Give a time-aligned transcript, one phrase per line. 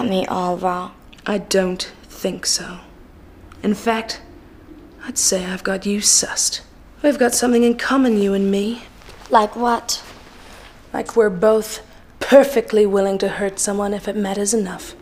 [0.00, 0.94] You've got me all wrong.
[1.26, 2.78] I don't think so.
[3.62, 4.22] In fact,
[5.04, 6.62] I'd say I've got you sussed.
[7.02, 8.84] We've got something in common, you and me.
[9.28, 10.02] Like what?
[10.94, 11.86] Like we're both
[12.18, 14.94] perfectly willing to hurt someone if it matters enough.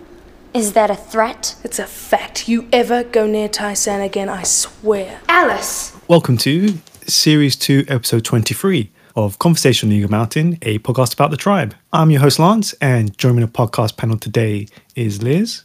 [0.53, 1.55] Is that a threat?
[1.63, 2.49] It's a fact.
[2.49, 5.21] You ever go near Tai San again, I swear.
[5.29, 5.97] Alice!
[6.09, 6.77] Welcome to
[7.07, 11.75] Series 2, Episode 23 of Conversation on Eagle Mountain, a podcast about the tribe.
[11.93, 15.63] I'm your host, Lance, and joining the podcast panel today is Liz,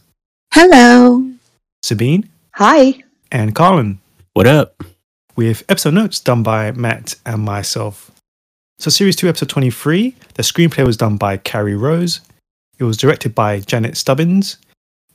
[0.53, 1.27] Hello.
[1.81, 3.03] Sabine, Hi.
[3.31, 3.97] and Carlin,
[4.33, 4.83] What up?
[5.35, 8.11] with episode notes done by Matt and myself.
[8.77, 12.21] So, Series 2, Episode 23, the screenplay was done by Carrie Rose,
[12.77, 14.57] it was directed by Janet Stubbins,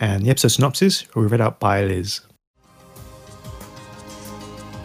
[0.00, 2.20] and the episode synopsis will be read out by Liz.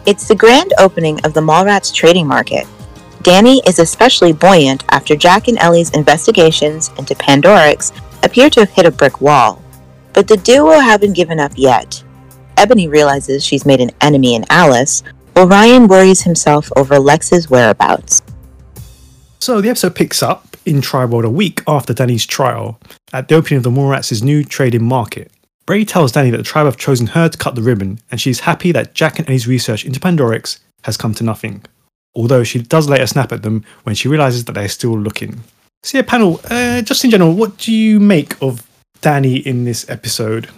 [0.06, 2.66] It's the grand opening of the Mallrats trading market.
[3.22, 7.90] Danny is especially buoyant after Jack and Ellie's investigations into Pandorix
[8.24, 9.62] appear to have hit a brick wall.
[10.12, 12.02] But the duo haven't given up yet.
[12.56, 15.02] Ebony realizes she's made an enemy in Alice,
[15.34, 18.22] while Ryan worries himself over Lex's whereabouts.
[19.40, 22.80] So the episode picks up in Tribe World a week after Danny's trial
[23.12, 25.30] at the opening of the Mallrats' new trading market.
[25.66, 28.40] Bray tells Danny that the tribe have chosen her to cut the ribbon, and she's
[28.40, 31.64] happy that Jack and Ellie's research into Pandorix has come to nothing.
[32.14, 35.42] Although she does later snap at them when she realizes that they're still looking.
[35.84, 38.66] So yeah, panel, uh, just in general, what do you make of
[39.02, 40.48] Danny in this episode?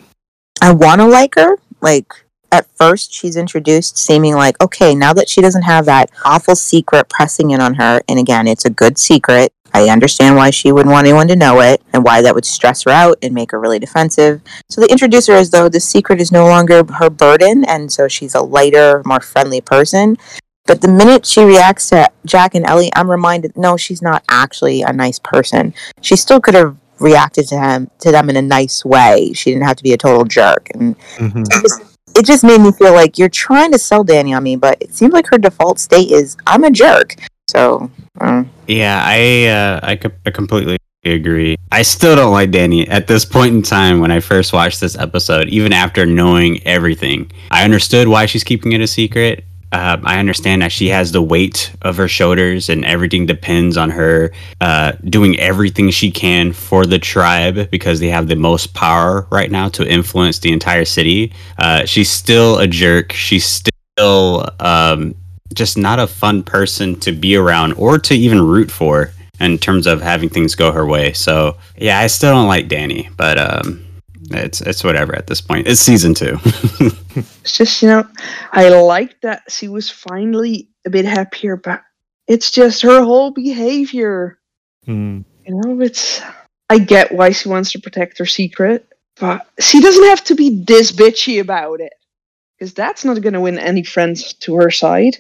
[0.63, 1.57] I want to like her.
[1.81, 2.13] Like,
[2.53, 7.09] at first, she's introduced seeming like, okay, now that she doesn't have that awful secret
[7.09, 9.53] pressing in on her, and again, it's a good secret.
[9.75, 12.85] I understand why she wouldn't want anyone to know it and why that would stress
[12.85, 14.41] her out and make her really defensive.
[14.71, 18.07] So they introduce her as though the secret is no longer her burden, and so
[18.07, 20.19] she's a lighter, more friendly person.
[20.67, 24.83] But the minute she reacts to Jack and Ellie, I'm reminded, no, she's not actually
[24.83, 25.75] a nice person.
[26.01, 29.33] She still could have reacted to him to them in a nice way.
[29.35, 30.69] She didn't have to be a total jerk.
[30.75, 31.43] And Mhm.
[31.47, 31.83] it just,
[32.17, 34.95] it just made me feel like you're trying to sell Danny on me, but it
[34.95, 37.15] seems like her default state is I'm a jerk.
[37.49, 37.91] So
[38.21, 41.55] uh, Yeah, I uh, I, co- I completely agree.
[41.71, 44.97] I still don't like Danny at this point in time when I first watched this
[44.99, 47.31] episode, even after knowing everything.
[47.51, 49.45] I understood why she's keeping it a secret.
[49.77, 53.91] Uh, I understand that she has the weight of her shoulders and everything depends on
[53.91, 54.33] her
[54.63, 59.51] uh, doing everything she can for the tribe because they have the most power right
[59.51, 61.31] now to influence the entire city.
[61.59, 63.13] Uh, she's still a jerk.
[63.13, 65.15] She's still um,
[65.53, 69.87] just not a fun person to be around or to even root for in terms
[69.87, 71.13] of having things go her way.
[71.13, 73.86] So yeah, I still don't like Danny, but um,
[74.31, 75.67] it's it's whatever at this point.
[75.67, 76.39] It's season two.
[77.17, 78.07] It's just, you know,
[78.53, 81.81] I like that she was finally a bit happier, but
[82.27, 84.39] it's just her whole behavior.
[84.85, 85.21] Hmm.
[85.47, 86.21] You know, it's.
[86.69, 90.63] I get why she wants to protect her secret, but she doesn't have to be
[90.65, 91.93] this bitchy about it.
[92.59, 95.19] Because that's not going to win any friends to her side.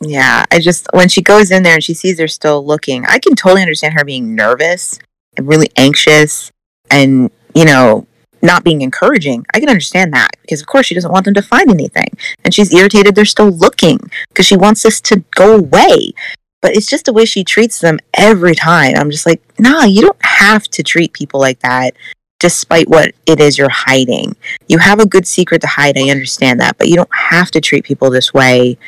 [0.00, 3.18] yeah, I just when she goes in there and she sees they're still looking, I
[3.18, 4.98] can totally understand her being nervous
[5.36, 6.52] and really anxious
[6.90, 8.06] and, you know,
[8.42, 9.46] not being encouraging.
[9.54, 12.08] I can understand that because of course she doesn't want them to find anything.
[12.44, 13.98] And she's irritated they're still looking
[14.28, 16.12] because she wants this to go away.
[16.60, 18.94] But it's just the way she treats them every time.
[18.96, 21.94] I'm just like, nah, you don't have to treat people like that
[22.38, 24.34] despite what it is you're hiding.
[24.66, 25.96] You have a good secret to hide.
[25.96, 28.78] I understand that, but you don't have to treat people this way.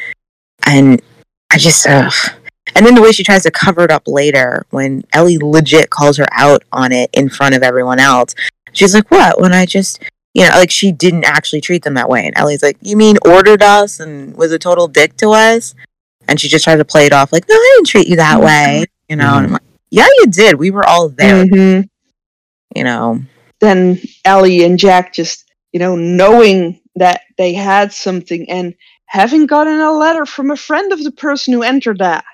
[0.67, 1.01] And
[1.53, 2.13] I just, ugh.
[2.75, 6.17] And then the way she tries to cover it up later when Ellie legit calls
[6.17, 8.35] her out on it in front of everyone else.
[8.75, 9.41] She's like, what?
[9.41, 10.03] When I just,
[10.35, 12.27] you know, like she didn't actually treat them that way.
[12.27, 15.75] And Ellie's like, you mean ordered us and was a total dick to us?
[16.29, 18.41] And she just tried to play it off like, no, I didn't treat you that
[18.41, 18.85] way.
[19.09, 20.57] You know, and I'm like, yeah, you did.
[20.57, 21.83] We were all there, hmm
[22.75, 23.21] you know.
[23.61, 28.75] Then Ellie and Jack just, you know, knowing that they had something and
[29.07, 32.25] having gotten a letter from a friend of the person who entered that.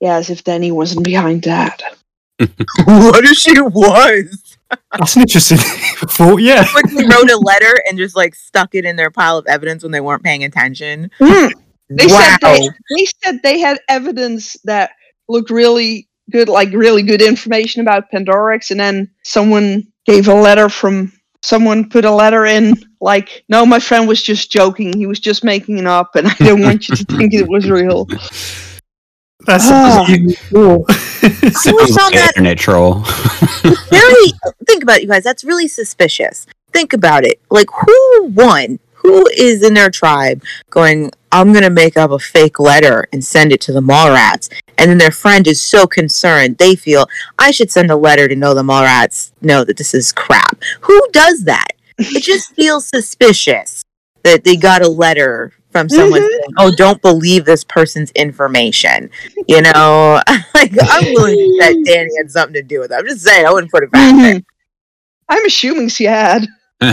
[0.00, 1.82] Yeah, as if Danny wasn't behind that.
[2.38, 4.56] what if she was?
[4.98, 5.58] That's an interesting
[6.08, 6.66] thought, yeah.
[6.70, 9.92] quickly wrote a letter and just like stuck it in their pile of evidence when
[9.92, 11.10] they weren't paying attention.
[11.18, 11.48] Hmm.
[11.88, 12.18] They wow.
[12.18, 14.92] said they, they said they had evidence that
[15.28, 20.68] looked really good, like really good information about Pandorix, and then someone gave a letter
[20.68, 24.92] from someone put a letter in like, "No, my friend was just joking.
[24.96, 27.68] He was just making it up, and I don't want you to think it was
[27.68, 28.08] real."
[29.46, 30.86] That's even cool.
[30.88, 32.94] Sounds found that- internet troll.
[33.90, 34.32] Very
[34.66, 35.24] think about it, you guys.
[35.24, 36.46] That's really suspicious.
[36.72, 37.40] Think about it.
[37.50, 38.78] Like who won?
[38.94, 43.24] Who is in their tribe going, I'm going to make up a fake letter and
[43.24, 44.48] send it to the Mallrats?
[44.78, 47.06] And then their friend is so concerned, they feel,
[47.36, 50.62] I should send a letter to know the Mallrats know that this is crap.
[50.82, 51.72] Who does that?
[51.98, 53.82] It just feels suspicious
[54.22, 56.28] that they got a letter from someone Mhm.
[56.28, 59.10] saying, "Oh, don't believe this person's information."
[59.48, 60.20] You know,
[60.54, 62.94] like I'm willing to bet Danny had something to do with it.
[62.94, 64.34] I'm just saying, I wouldn't put it back there.
[64.36, 64.44] Mhm.
[65.28, 66.46] I'm assuming she had.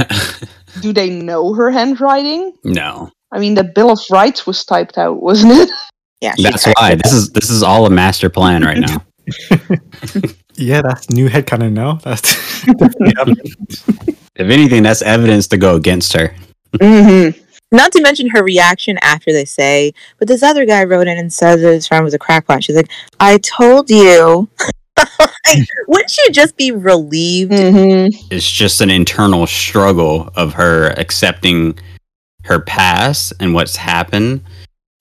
[0.82, 2.54] Do they know her handwriting?
[2.64, 5.70] no, I mean, the Bill of Rights was typed out, wasn't it?
[6.22, 6.74] Yeah, that's tried.
[6.80, 9.04] why this is this is all a master plan right now.
[10.56, 11.94] Yeah, that's new headcanon now.
[12.04, 13.56] That's definitely happening.
[14.36, 16.36] If anything, that's evidence to go against her.
[16.74, 17.40] Mm-hmm.
[17.72, 21.32] Not to mention her reaction after they say, "But this other guy wrote in and
[21.32, 22.90] said that his friend was a crackpot." She's like,
[23.20, 24.50] "I told you."
[24.98, 27.52] like, wouldn't she just be relieved?
[27.52, 28.28] Mm-hmm.
[28.32, 31.80] It's just an internal struggle of her accepting
[32.44, 34.42] her past and what's happened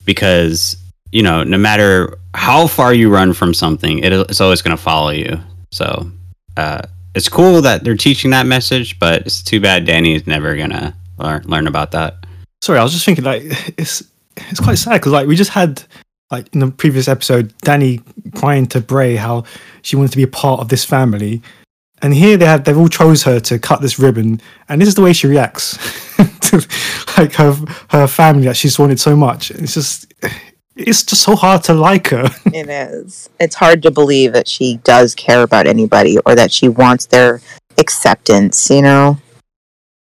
[0.04, 0.76] because
[1.12, 4.82] you know no matter how far you run from something it, it's always going to
[4.82, 5.38] follow you
[5.70, 6.10] so
[6.56, 6.82] uh,
[7.14, 10.70] it's cool that they're teaching that message but it's too bad danny is never going
[10.70, 12.16] to learn, learn about that
[12.62, 13.43] Sorry, I was just thinking like
[13.78, 14.02] it's
[14.37, 15.82] it's quite sad because like we just had
[16.31, 18.00] like in the previous episode Danny
[18.34, 19.44] crying to Bray how
[19.82, 21.43] she wanted to be a part of this family,
[22.02, 24.94] and here they have they've all chose her to cut this ribbon, and this is
[24.94, 25.76] the way she reacts
[26.40, 26.66] to
[27.16, 27.55] like her
[27.90, 29.50] her family that she's wanted so much.
[29.50, 30.12] It's just
[30.78, 32.28] it's just so hard to like her.
[32.54, 33.28] It is.
[33.40, 37.40] It's hard to believe that she does care about anybody or that she wants their
[37.78, 39.19] acceptance, you know?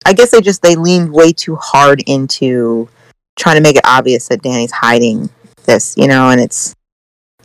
[0.06, 2.88] I guess they just they leaned way too hard into
[3.35, 5.29] trying to make it obvious that Danny's hiding
[5.64, 6.76] this, you know, and it's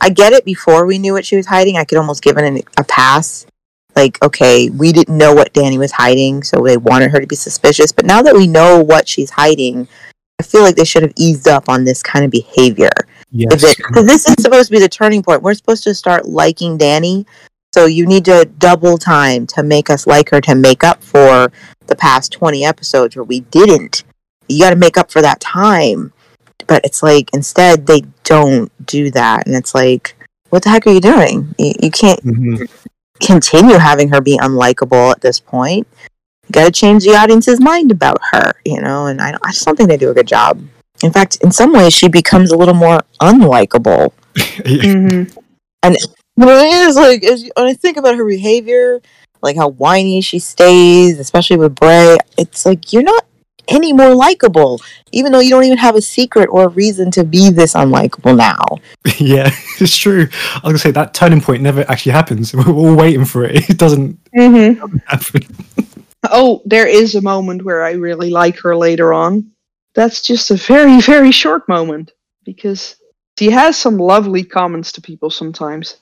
[0.00, 1.76] I get it before we knew what she was hiding.
[1.76, 3.46] I could almost give it an, a pass.
[3.96, 7.34] Like, okay, we didn't know what Danny was hiding, so they wanted her to be
[7.34, 7.90] suspicious.
[7.90, 9.88] But now that we know what she's hiding,
[10.38, 12.92] I feel like they should have eased up on this kind of behavior.
[13.32, 15.42] yes, it, cause this is supposed to be the turning point.
[15.42, 17.26] We're supposed to start liking Danny.
[17.74, 21.50] So you need to double time to make us like her to make up for
[21.86, 24.04] the past 20 episodes where we didn't.
[24.48, 26.12] You got to make up for that time.
[26.66, 29.46] But it's like, instead, they don't do that.
[29.46, 30.14] And it's like,
[30.50, 31.54] what the heck are you doing?
[31.58, 32.68] You, you can't Mhm.
[33.20, 35.86] continue having her be unlikable at this point.
[36.46, 39.06] You got to change the audience's mind about her, you know.
[39.06, 40.62] And I, I just don't think they do a good job.
[41.02, 44.12] In fact, in some ways, she becomes a little more unlikable.
[44.64, 44.94] Yeah.
[44.94, 45.92] Mm-hmm.
[46.36, 49.00] But it is like as you, when I think about her behavior,
[49.42, 52.16] like how whiny she stays, especially with Bray.
[52.38, 53.26] It's like you're not
[53.68, 54.80] any more likable,
[55.12, 58.36] even though you don't even have a secret or a reason to be this unlikable
[58.36, 58.58] now.
[59.18, 59.50] yeah,
[59.80, 60.26] it's true.
[60.32, 62.54] I was gonna say that turning point never actually happens.
[62.54, 63.68] We're all waiting for it.
[63.70, 64.96] It doesn't Mm-hmm.
[65.06, 65.42] happen.
[66.30, 69.50] Oh, there is a moment where I really like her later on.
[69.94, 72.12] That's just a very, very short moment
[72.44, 72.96] because
[73.38, 75.98] she has some lovely comments to people sometimes.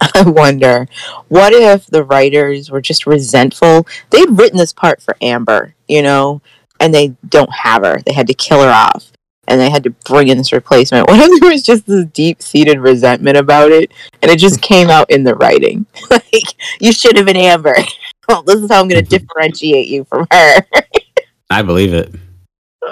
[0.00, 0.88] I wonder,
[1.28, 3.86] what if the writers were just resentful?
[4.10, 6.40] They'd written this part for Amber, you know,
[6.80, 8.00] and they don't have her.
[8.04, 9.10] They had to kill her off.
[9.46, 11.06] And they had to bring in this replacement.
[11.08, 14.88] What if there was just this deep seated resentment about it and it just came
[14.88, 15.86] out in the writing?
[16.10, 17.76] like, you should have been Amber.
[18.28, 20.62] well, this is how I'm going to differentiate you from her.
[21.50, 22.14] i believe it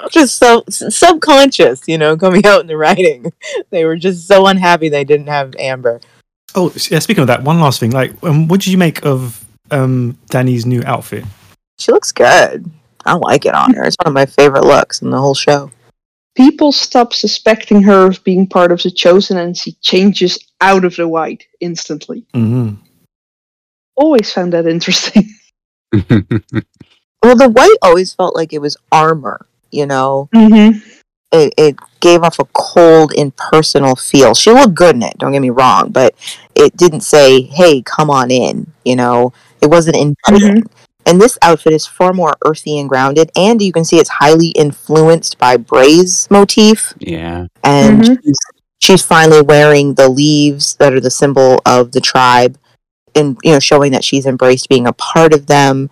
[0.09, 3.31] just so subconscious, you know, coming out in the writing.
[3.69, 6.01] They were just so unhappy they didn't have Amber.
[6.55, 6.99] Oh, yeah.
[6.99, 7.91] Speaking of that, one last thing.
[7.91, 11.25] Like, um, what did you make of um Danny's new outfit?
[11.79, 12.69] She looks good.
[13.05, 13.83] I like it on her.
[13.83, 15.71] It's one of my favorite looks in the whole show.
[16.35, 20.95] People stop suspecting her of being part of the chosen and she changes out of
[20.95, 22.25] the white instantly.
[22.33, 22.71] hmm
[23.95, 25.29] Always found that interesting.
[27.23, 30.27] Well, the white always felt like it was armor, you know?
[30.35, 30.77] Mm-hmm.
[31.33, 34.33] It, it gave off a cold, impersonal feel.
[34.35, 36.13] She looked good in it, don't get me wrong, but
[36.55, 39.33] it didn't say, hey, come on in, you know?
[39.61, 40.63] It wasn't inviting.
[41.05, 44.49] And this outfit is far more earthy and grounded, and you can see it's highly
[44.49, 46.93] influenced by Bray's motif.
[46.99, 48.19] yeah and Mhm.
[48.23, 48.37] she's,
[48.79, 52.57] she's finally wearing the leaves that are the symbol of the tribe
[53.15, 55.89] and you know showing that she's embraced being a part of them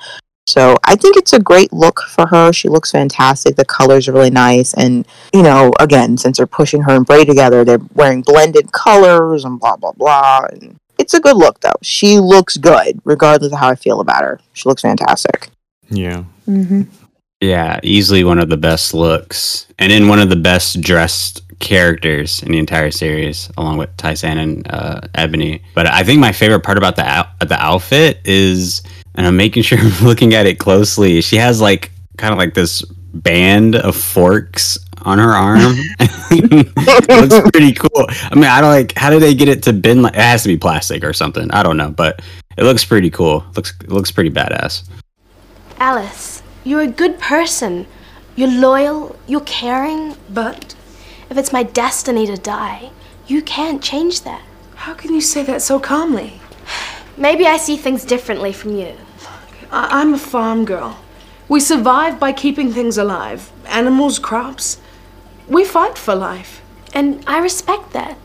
[0.48, 2.52] so i think it's a great look for her.
[2.52, 3.56] She looks fantastic.
[3.56, 4.74] The colors are really nice.
[4.74, 9.46] And you know again since they're pushing her and bray together they're wearing blended colors
[9.46, 10.46] and blah blah blah.
[10.52, 11.80] And it's a good look though.
[11.82, 14.40] She looks good regardless of how i feel about her.
[14.54, 15.50] She looks fantastic.
[15.90, 16.24] Yeah.
[16.48, 16.84] Mm-hmm.
[17.42, 22.44] Yeah, easily one of the best looks, and in one of the best dressed characters
[22.44, 25.64] in the entire series, along with Tai San and uh, Ebony.
[25.74, 28.84] But I think my favorite part about the out- the outfit is,
[29.15, 31.22] and I'm making sure I'm looking at it closely.
[31.22, 35.60] She has like kind of like this band of forks on her arm.
[36.00, 38.06] it looks pretty cool.
[38.10, 38.94] I mean, I don't like.
[38.98, 40.03] How do they get it to bend?
[40.03, 41.51] Like, it has to be plastic or something.
[41.51, 42.22] I don't know, but
[42.58, 43.46] it looks pretty cool.
[43.56, 44.88] looks it looks pretty badass.
[45.77, 47.88] Alice, you're a good person.
[48.36, 50.74] You're loyal, you're caring, but
[51.30, 52.91] if it's my destiny to die,
[53.27, 54.41] you can't change that.
[54.75, 56.39] How can you say that so calmly?
[57.22, 58.94] Maybe I see things differently from you.
[59.72, 60.98] I- I'm a farm girl.
[61.48, 64.78] We survive by keeping things alive animals, crops.
[65.48, 66.62] We fight for life.
[66.96, 68.18] And I respect that.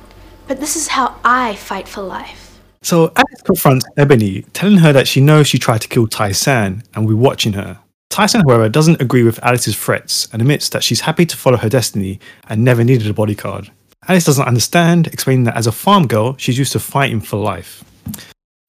[0.49, 2.59] But this is how I fight for life.
[2.81, 6.83] So Alice confronts Ebony, telling her that she knows she tried to kill Tai San
[6.95, 7.81] and we're watching her.
[8.09, 11.59] Tai San, however, doesn't agree with Alice's threats and admits that she's happy to follow
[11.59, 13.71] her destiny and never needed a bodyguard.
[14.09, 17.85] Alice doesn't understand, explaining that as a farm girl, she's used to fighting for life.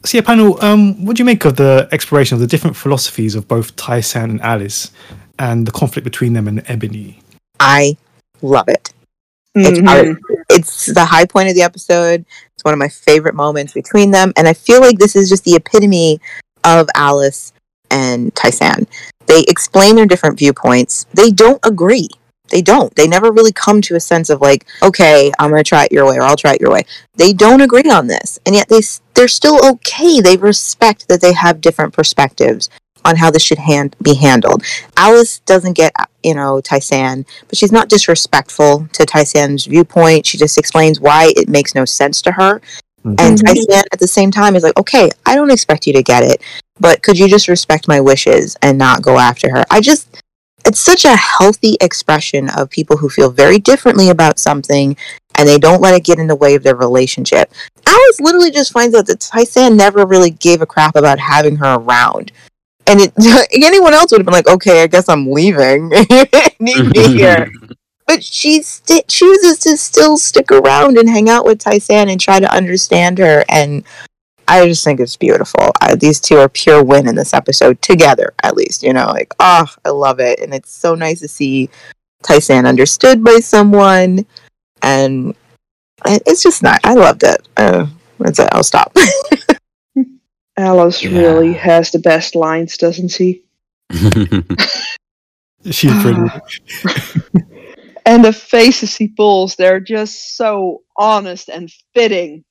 [0.05, 3.35] So yeah, panel, um, what do you make of the exploration of the different philosophies
[3.35, 4.91] of both Tai San and Alice
[5.39, 7.19] and the conflict between them and Ebony?
[7.59, 7.97] I
[8.41, 8.93] love it.
[9.55, 9.87] It's, Mhm.
[9.89, 10.17] art.
[10.49, 12.25] it's the high point of the episode.
[12.53, 14.33] It's one of my favorite moments between them.
[14.37, 16.21] And I feel like this is just the epitome
[16.63, 17.53] of Alice
[17.89, 18.85] and Tai San.
[19.25, 21.07] They explain their different viewpoints.
[21.13, 22.09] They don't agree.
[22.49, 22.93] They don't.
[22.95, 25.91] They never really come to a sense of like, okay, I'm going to try it
[25.91, 26.83] your way or I'll try it your way.
[27.15, 28.39] They don't agree on this.
[28.45, 28.81] And yet they
[29.15, 30.21] they're still okay.
[30.21, 32.69] They respect that they have different perspectives
[33.05, 34.63] on how this should hand, be handled.
[34.97, 40.25] Alice doesn't get, you know, Tai San, but she's not disrespectful to Tai San's viewpoint.
[40.25, 42.59] She just explains why it makes no sense to her.
[42.99, 43.15] Mm-hmm.
[43.19, 43.45] And mm-hmm.
[43.45, 46.23] Tai San at the same time is like, okay, I don't expect you to get
[46.23, 46.41] it,
[46.79, 49.65] but could you just respect my wishes and not go after her?
[49.71, 50.21] I just,
[50.67, 54.95] it's such a healthy expression of people who feel very differently about something
[55.35, 57.51] and they don't let it get in the way of their relationship.
[57.85, 61.55] Alice literally just finds out that Tai San never really gave a crap about having
[61.57, 62.31] her around.
[62.85, 63.13] And it,
[63.63, 65.89] anyone else would have been like, okay, I guess I'm leaving.
[66.59, 67.51] Need me here
[68.07, 72.19] but she st- chooses to still stick around and hang out with Tai San and
[72.19, 73.83] try to understand her and
[74.47, 75.71] I just think it's beautiful.
[75.81, 78.83] I, these two are pure win in this episode together, at least.
[78.83, 81.69] You know, like oh, I love it, and it's so nice to see
[82.23, 84.25] Tai San understood by someone,
[84.81, 85.35] and
[86.05, 86.79] it's just not.
[86.83, 87.47] I loved it.
[87.57, 87.87] Uh,
[88.19, 88.47] that's it.
[88.51, 88.95] I'll stop.
[90.57, 91.19] Alice Yeah.
[91.19, 93.43] really has the best lines, doesn't she?
[95.69, 96.21] She's pretty.
[98.05, 102.43] And the faces he pulls, they're just so honest and fitting.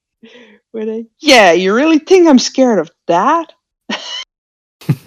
[0.77, 3.55] Where they, yeah, you really think I'm scared of that?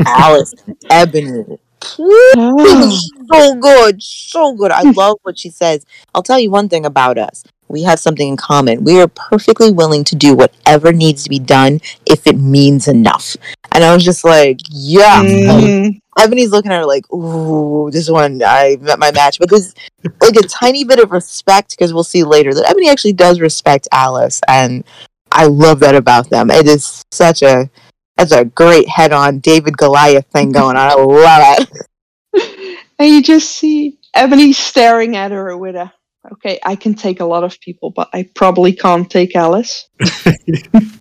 [0.03, 0.55] Alice,
[0.89, 1.59] Ebony,
[1.95, 2.99] Oh.
[3.31, 4.71] so good, so good.
[4.71, 5.85] I love what she says.
[6.15, 7.43] I'll tell you one thing about us.
[7.67, 8.83] We have something in common.
[8.83, 13.35] We are perfectly willing to do whatever needs to be done if it means enough.
[13.71, 15.21] And I was just like, yeah.
[15.21, 16.01] Like, Mhm.
[16.17, 19.37] Ebony's looking at her like, ooh, this one, I met my match.
[19.37, 19.75] But there's
[20.19, 23.87] like a tiny bit of respect because we'll see later that Ebony actually does respect
[23.91, 24.41] Alice.
[24.47, 24.83] And
[25.31, 26.49] I love that about them.
[26.49, 27.69] It is such a,
[28.17, 30.89] that's a great head on David Goliath thing going on.
[30.89, 31.69] I love it.
[32.99, 35.89] And you just see Ebony staring at her with a,
[36.33, 39.87] okay, I can take a lot of people, but I probably can't take Alice.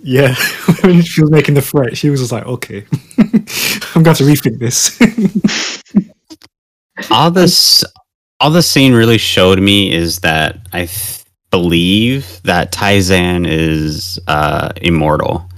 [0.00, 0.34] Yeah,
[0.82, 2.86] when she was making the threat, she was just like, okay,
[3.94, 4.96] I'm going to rethink this.
[7.10, 7.84] all this
[8.40, 11.17] all the scene really showed me is that I th-
[11.50, 15.48] believe that Tai San is uh, immortal.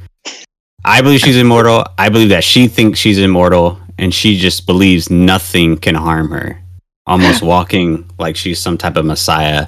[0.84, 1.84] I believe she's immortal.
[1.98, 6.60] I believe that she thinks she's immortal, and she just believes nothing can harm her.
[7.06, 9.66] Almost walking like she's some type of messiah.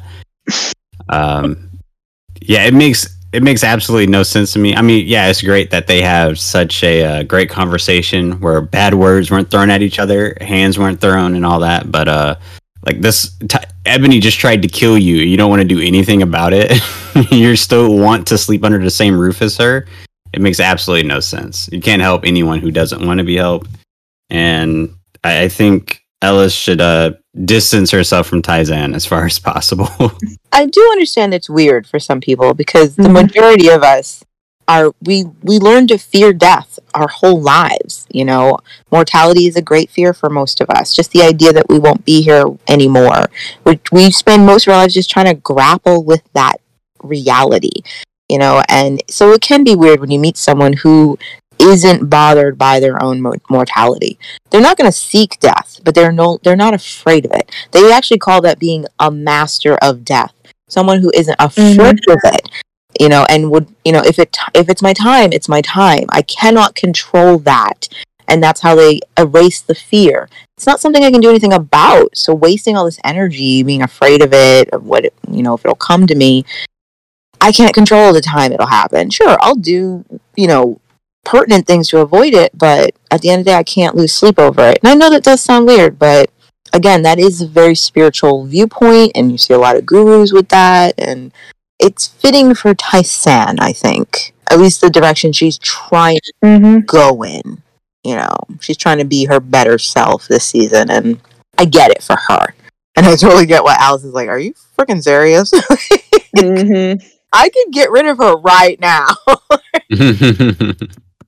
[1.08, 1.70] Um,
[2.40, 4.76] yeah, it makes it makes absolutely no sense to me.
[4.76, 8.94] I mean, yeah, it's great that they have such a uh, great conversation where bad
[8.94, 11.90] words weren't thrown at each other, hands weren't thrown, and all that.
[11.90, 12.36] But uh,
[12.84, 13.34] like this,
[13.84, 15.16] Ebony just tried to kill you.
[15.16, 16.72] You don't want to do anything about it.
[17.32, 19.86] you still want to sleep under the same roof as her.
[20.32, 21.68] It makes absolutely no sense.
[21.72, 23.68] You can't help anyone who doesn't want to be helped.
[24.30, 27.12] And I, I think Alice should uh,
[27.44, 29.88] distance herself from Tai San as far as possible.
[30.52, 33.12] I do understand it's weird for some people because the Mhm.
[33.24, 34.24] majority of us
[34.68, 38.06] are we we learn to fear death our whole lives.
[38.10, 38.58] You know,
[38.90, 40.94] mortality is a great fear for most of us.
[40.94, 43.26] Just the idea that we won't be here anymore.
[43.64, 46.56] We we spend most of our lives just trying to grapple with that
[47.02, 47.82] reality.
[48.28, 51.18] You know, and so it can be weird when you meet someone who
[51.58, 54.18] isn't bothered by their own mo- mortality.
[54.50, 57.50] They're not going to seek death, but they're no they're not afraid of it.
[57.72, 60.32] They actually call that being a master of death
[60.72, 61.80] someone who isn't mm-hmm.
[61.80, 62.48] afraid of it
[63.00, 66.04] you know and would you know if it if it's my time it's my time
[66.10, 67.88] i cannot control that
[68.28, 70.26] and that's how they erase the fear.
[70.56, 72.16] It's not something I can do anything about.
[72.16, 75.64] So wasting all this energy being afraid of it, of what it, you know, if
[75.64, 76.46] it'll come to me,
[77.42, 79.10] I can't control the time it'll happen.
[79.10, 80.80] Sure, I'll do, you know,
[81.24, 84.14] pertinent things to avoid it, but at the end of the day, I can't lose
[84.14, 84.78] sleep over it.
[84.82, 86.30] And I know that does sound weird, but
[86.72, 90.48] again, that is a very spiritual viewpoint, and you see a lot of gurus with
[90.48, 91.32] that, and
[91.82, 94.32] it's fitting for Tai San, I think.
[94.50, 96.80] At least the direction she's trying to Mm-hmm.
[96.86, 97.62] go in.
[98.04, 101.20] You know, she's trying to be her better self this season, and
[101.58, 102.54] I get it for her.
[102.96, 104.28] And I totally get what Alice is like.
[104.28, 105.52] Are you freaking serious?
[106.34, 107.06] Mm-hmm.
[107.34, 109.06] I could get rid of her right now.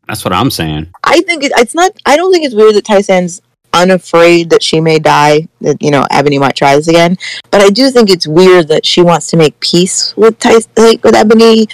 [0.08, 0.90] That's what I'm saying.
[1.04, 1.92] I think it, it's not.
[2.06, 3.42] I don't think it's weird that Tai San's
[3.75, 5.49] unafraid that she may die.
[5.61, 7.19] That you know, Ebony might try this again.
[7.50, 10.71] But I do think it's weird that she wants to make peace with Tai San,
[10.78, 11.66] like with Ebony.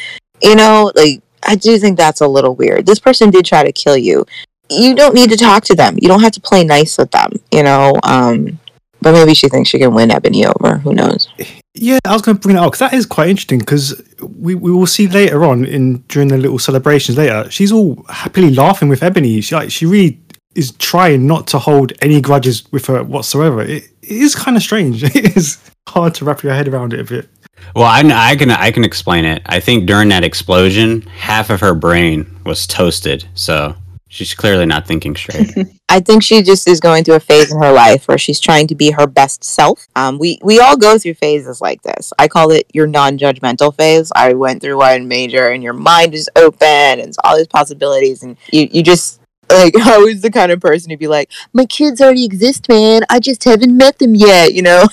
[0.43, 2.87] You know, like I do think that's a little weird.
[2.87, 4.25] This person did try to kill you.
[4.71, 5.97] You don't need to talk to them.
[6.01, 7.33] You don't have to play nice with them.
[7.53, 7.95] You know.
[8.03, 8.59] Um,
[9.03, 10.79] but maybe she thinks she can win Ebony over.
[10.79, 11.29] Who knows?
[11.75, 14.55] Yeah, I was going to bring that up because that is quite interesting because we,
[14.55, 18.89] we will see later on in during the little celebrations later, she's all happily laughing
[18.89, 19.41] with Ebony.
[19.41, 20.21] She like she really
[20.55, 23.63] is trying not to hold any grudges with her whatsoever.
[23.63, 25.03] It, it is kind of strange.
[25.15, 27.29] It is hard to wrap your head around it a bit.
[27.75, 29.43] Well, I, I can I can explain it.
[29.47, 33.75] I think during that explosion, half of her brain was toasted, so
[34.09, 35.53] she's clearly not thinking straight.
[35.89, 38.67] I think she just is going through a phase in her life where she's trying
[38.69, 39.87] to be her best self.
[39.95, 42.13] Um, we we all go through phases like this.
[42.19, 44.11] I call it your non-judgmental phase.
[44.15, 48.23] I went through one major, and your mind is open, and it's all these possibilities,
[48.23, 49.20] and you you just
[49.53, 53.03] like I was the kind of person who'd be like, my kids already exist, man.
[53.11, 54.85] I just haven't met them yet, you know.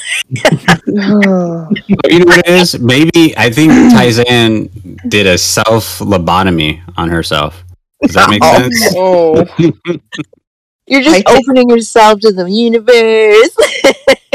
[0.43, 0.51] But
[0.87, 0.93] you
[2.19, 2.79] know what it is?
[2.79, 4.69] Maybe I think Tai San
[5.07, 7.63] did a self lobotomy on herself.
[8.01, 9.45] Does that make Oh.
[9.57, 10.01] sense?
[10.87, 13.55] You're just I think- opening yourself to the universe.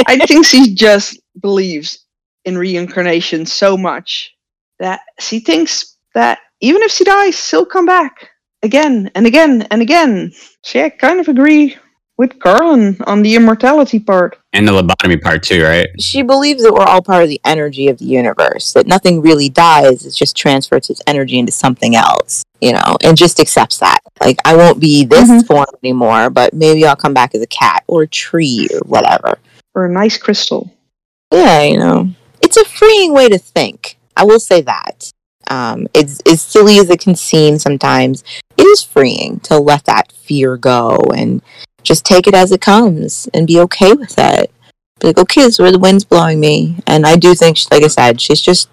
[0.06, 2.04] I think she just believes
[2.44, 4.35] in reincarnation so much
[4.78, 8.28] that she thinks that even if she dies, she'll come back
[8.62, 10.33] again and again and again.
[10.62, 11.77] She I kind of agree
[12.18, 14.38] with Carlin on the immortality part.
[14.53, 15.88] And the lobotomy part too, right?
[15.98, 19.48] she believes that we're all part of the energy of the universe, that nothing really
[19.48, 24.01] dies, it just transfers its energy into something else, you know, and just accepts that.
[24.20, 25.46] Like, I won't be this Mhm.
[25.46, 29.38] form anymore, but maybe I'll come back as a cat or a tree or whatever.
[29.75, 30.70] Or a nice crystal.
[31.33, 32.11] Yeah, you know,
[32.42, 33.96] it's a freeing way to think.
[34.16, 35.11] I will say that.
[35.48, 38.22] Um, it's as silly as it can seem sometimes.
[38.62, 41.42] Is freeing to let that fear go and
[41.83, 44.53] just take it as it comes and be okay with it.
[45.01, 46.79] Be like, oh, okay, this is where the wind's blowing me.
[46.87, 48.70] And I do think, like I said, she's just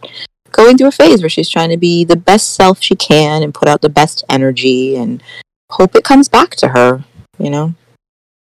[0.51, 3.53] going through a phase where she's trying to be the best self she can and
[3.53, 5.23] put out the best energy and
[5.71, 7.03] hope it comes back to her,
[7.39, 7.73] you know?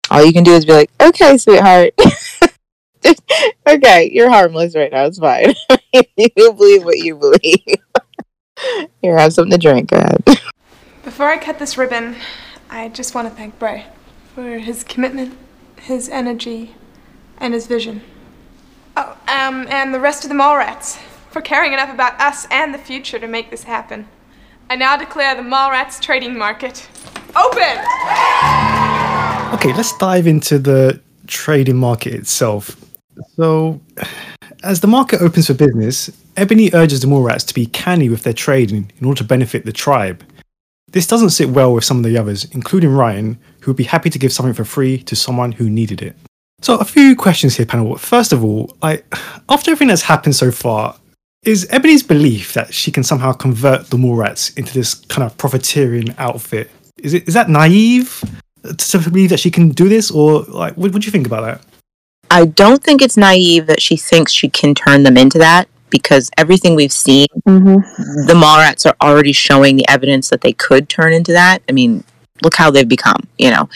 [0.10, 1.94] All you can do is be like, okay, sweetheart.
[3.68, 5.06] okay, you're harmless right now.
[5.06, 5.54] It's fine.
[5.94, 7.80] you believe what you believe.
[9.02, 9.90] Here, have something to drink.
[9.90, 10.24] Go ahead.
[11.22, 12.16] Before I cut this ribbon,
[12.72, 13.86] I just want to thank Bray
[14.34, 15.38] for his commitment,
[15.80, 16.74] his energy,
[17.38, 18.02] and his vision.
[18.98, 20.98] Oh, um, and the rest of the Mallrats
[21.30, 24.08] for caring enough about us and the future to make this happen.
[24.72, 26.90] I now declare the Mallrats trading market
[27.36, 27.78] open!
[29.54, 32.84] Okay, let's dive into the trading market itself.
[33.36, 33.80] So,
[34.64, 38.34] as the market opens for business, Ebony urges the Mallrats to be canny with their
[38.34, 40.24] trading in order to benefit the tribe.
[40.92, 44.10] This doesn't sit well with some of the others, including Ryan, who would be happy
[44.10, 46.16] to give something for free to someone who needed it.
[46.62, 47.98] So, a few questions here, panel.
[47.98, 49.06] First of all, like
[49.50, 50.96] after everything that's happened so far,
[51.44, 56.14] is Ebony's belief that she can somehow convert the Mallrats into this kind of profiteering
[56.20, 56.70] outfit
[57.02, 58.24] is it is that naive
[58.78, 61.42] to believe that she can do this, or like what, what do you think about
[61.42, 61.66] that?
[62.30, 66.30] I don't think it's naive that she thinks she can turn them into that because
[66.38, 68.26] everything we've seen, Mm-hmm.
[68.28, 71.60] the Mallrats are already showing the evidence that they could turn into that.
[71.70, 72.04] I mean,
[72.42, 73.70] look how they've become, you know.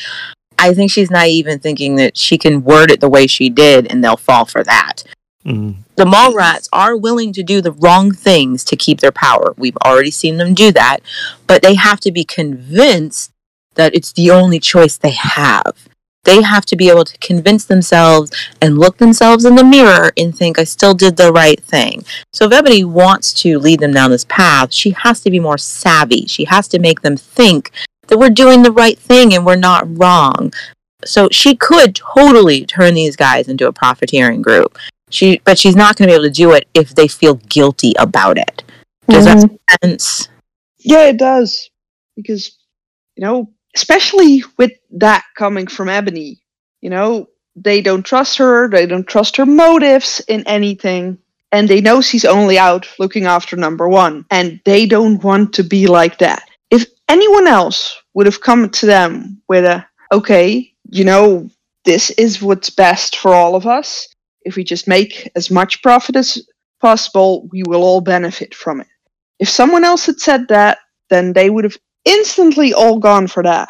[0.58, 3.92] I think she's naive in thinking that she can word it the way she did
[3.92, 5.04] and they'll fall for that.
[5.46, 5.76] Mm.
[5.96, 9.54] the Mallrats are willing to do the wrong things to keep their power.
[9.58, 11.02] We've already seen them do that,
[11.46, 13.32] but they have to be convinced
[13.76, 15.85] that it's the only choice they have.
[16.26, 20.36] They have to be able to convince themselves and look themselves in the mirror and
[20.36, 22.04] think, I still did the right thing.
[22.34, 25.58] So, if Ebony wants to lead them down this path, she has to be more
[25.58, 26.26] savvy.
[26.26, 27.72] She has to make them think
[28.08, 30.52] that we're doing the right thing and we're not wrong.
[31.06, 34.78] So, she could totally turn these guys into a profiteering group.
[35.12, 37.94] She, but she's not going to be able to do it if they feel guilty
[38.00, 38.64] about it.
[39.08, 39.54] Does that mm-hmm.
[39.54, 40.30] make sense?
[40.80, 41.70] Yeah, it does.
[42.16, 42.58] Because,
[43.16, 46.42] you know, especially with that coming from Ebony.
[46.82, 51.18] You know, they don't trust her, they don't trust her motives in anything,
[51.52, 55.64] and they know she's only out looking after number one, and they don't want to
[55.64, 56.44] be like that.
[56.70, 61.50] If anyone else would have come to them with a, okay, you know,
[61.86, 64.08] this is what's best for all of us.
[64.42, 66.46] If we just make as much profit as
[66.82, 68.88] possible, we will all benefit from it.
[69.40, 73.70] If someone else had said that, then they would have instantly all gone for that.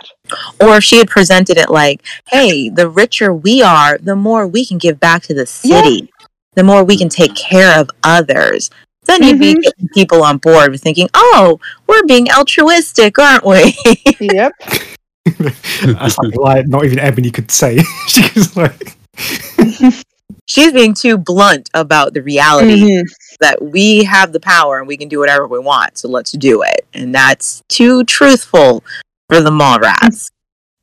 [0.61, 4.65] Or if she had presented it like, hey, the richer we are, the more we
[4.65, 6.11] can give back to the city,
[6.55, 8.69] the more we can take care of others.
[9.05, 9.61] Then you'd be Mhm.
[9.61, 13.75] getting people on board with thinking, oh, we're being altruistic, aren't we?
[14.19, 14.51] Yep.
[15.81, 17.79] That's like, like not even Ebony could say.
[18.07, 18.97] she was like,
[20.47, 23.03] She's being too blunt about the reality Mhm.
[23.39, 25.97] That we have the power and we can do whatever we want.
[25.97, 26.85] So let's do it.
[26.93, 28.83] And that's too truthful
[29.29, 30.31] for the mall rats.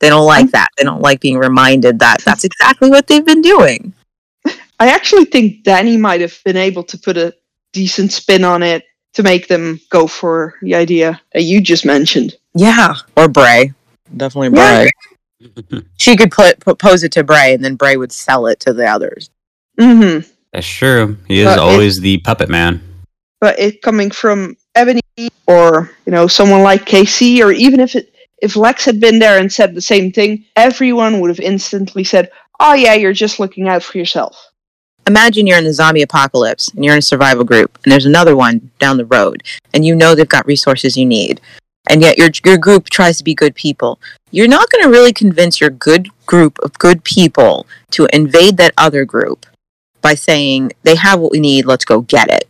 [0.01, 0.69] They don't like that.
[0.77, 3.93] They don't like being reminded that that's exactly what they've been doing.
[4.81, 7.33] I actually think Danny might have been able to put a
[7.73, 8.85] decent spin on it
[9.15, 12.35] to make them go for the idea that you just mentioned.
[12.55, 12.95] Yeah.
[13.17, 13.73] Or Bray.
[14.17, 14.85] Definitely Yeah.
[14.85, 15.83] Bray.
[15.99, 18.87] She could put pose it to Bray and then Bray would sell it to the
[18.87, 19.31] others.
[19.79, 20.19] hmm
[20.53, 21.17] That's true.
[21.29, 22.83] He is But it- always the puppet man.
[23.41, 25.01] But it coming from Ebony
[25.47, 29.39] or you know someone like KC, or even if it if Lex had been there
[29.39, 33.69] and said the same thing, everyone would have instantly said, "Oh yeah, you're just looking
[33.69, 34.37] out for yourself."
[35.09, 38.37] Imagine you're in the zombie apocalypse and you're in a survival group and there's another
[38.37, 39.43] one down the road
[39.75, 41.41] and you know they've got resources you need.
[41.89, 43.99] And yet your your group tries to be good people.
[44.31, 48.75] You're not going to really convince your good group of good people to invade that
[48.79, 49.45] other group
[50.03, 52.49] by saying they have what we need, let's go get it.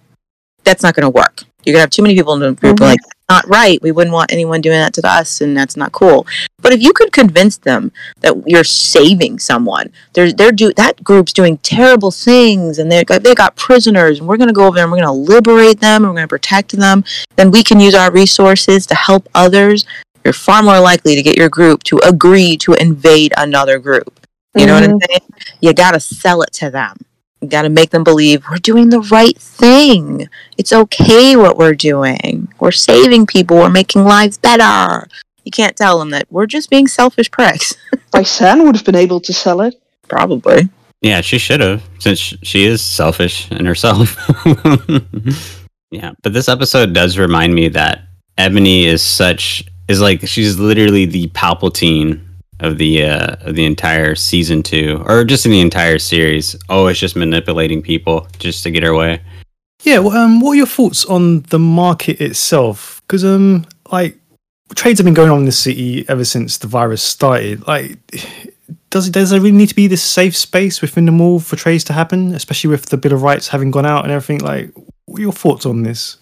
[0.64, 1.44] That's not going to work.
[1.64, 2.84] You're going to have too many people in the group are mm-hmm.
[2.84, 3.80] like not right.
[3.80, 6.26] We wouldn't want anyone doing that to us and that's not cool.
[6.60, 11.32] But if you could convince them that you're saving someone, they're they're do that group's
[11.32, 14.74] doing terrible things and they got they got prisoners and we're going to go over
[14.74, 17.04] there and we're going to liberate them and we're going to protect them
[17.36, 19.84] then we can use our resources to help others
[20.24, 24.20] you're far more likely to get your group to agree to invade another group
[24.56, 25.10] you know what i'm mm-hmm.
[25.10, 26.96] saying you got to sell it to them
[27.42, 30.28] you got to make them believe we're doing the right thing.
[30.56, 32.48] It's okay what we're doing.
[32.60, 33.56] We're saving people.
[33.56, 35.08] We're making lives better.
[35.44, 36.28] You can't tell them that.
[36.30, 37.74] We're just being selfish pricks.
[38.14, 39.74] Lysan would have been able to sell it.
[40.06, 40.68] probably.
[41.00, 44.16] Yeah, she should have, since she is selfish in herself.
[45.90, 48.02] yeah, but this episode does remind me that
[48.38, 52.20] Ebony is such is like she's literally the Palpatine
[52.60, 56.56] of the uh, of the entire season two, or just in the entire series.
[56.68, 59.20] Always just manipulating people just to get her way.
[59.82, 59.98] yeah.
[59.98, 63.02] Well, um, what are your thoughts on the market itself?
[63.02, 64.16] Because um, like
[64.74, 67.66] trades have been going on in the city ever since the virus started.
[67.66, 67.98] Like,
[68.90, 71.56] does it does there really need to be this safe space within the mall for
[71.56, 74.38] trades to happen, especially with the Bill of Rights having gone out and everything?
[74.38, 74.70] Like,
[75.06, 76.18] what are your thoughts on this?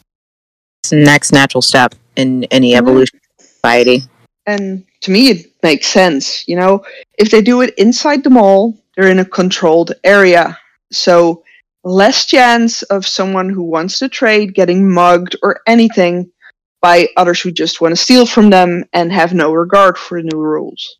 [0.82, 4.02] It's the next natural step in any evolution of society.
[4.46, 6.46] And to me, it makes sense.
[6.48, 6.84] You know,
[7.18, 10.58] if they do it inside the mall, they're in a controlled area.
[10.90, 11.44] So,
[11.84, 16.30] less chance of someone who wants to trade getting mugged or anything
[16.80, 20.28] by others who just want to steal from them and have no regard for the
[20.28, 20.96] new rules.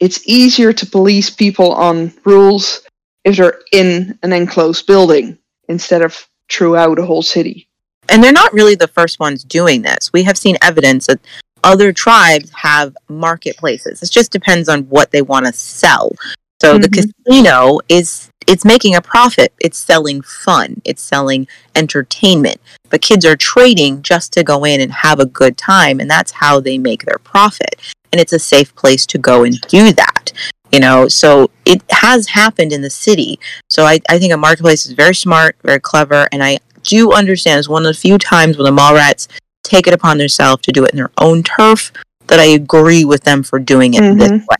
[0.00, 2.82] It's easier to police people on rules
[3.24, 7.68] if they're in an enclosed building instead of throughout a whole city.
[8.08, 10.12] And they're not really the first ones doing this.
[10.12, 11.20] We have seen evidence that
[11.64, 14.02] other tribes have marketplaces.
[14.02, 16.12] It just depends on what they want to sell.
[16.60, 17.12] So the Mhm.
[17.26, 19.52] casino is it's making a profit.
[19.60, 20.80] It's selling fun.
[20.84, 22.58] It's selling entertainment.
[22.88, 26.32] But kids are trading just to go in and have a good time and that's
[26.32, 27.76] how they make their profit.
[28.10, 30.32] And it's a safe place to go and do that.
[30.72, 33.38] You know, so it has happened in the city.
[33.70, 37.58] So I, I think a marketplace is very smart, very clever, and I do understand
[37.58, 39.28] it's one of the few times when the mall rats
[39.64, 41.92] take it upon themselves to do it in their own turf
[42.28, 44.46] that I agree with them for doing it this Mhm.
[44.46, 44.56] way.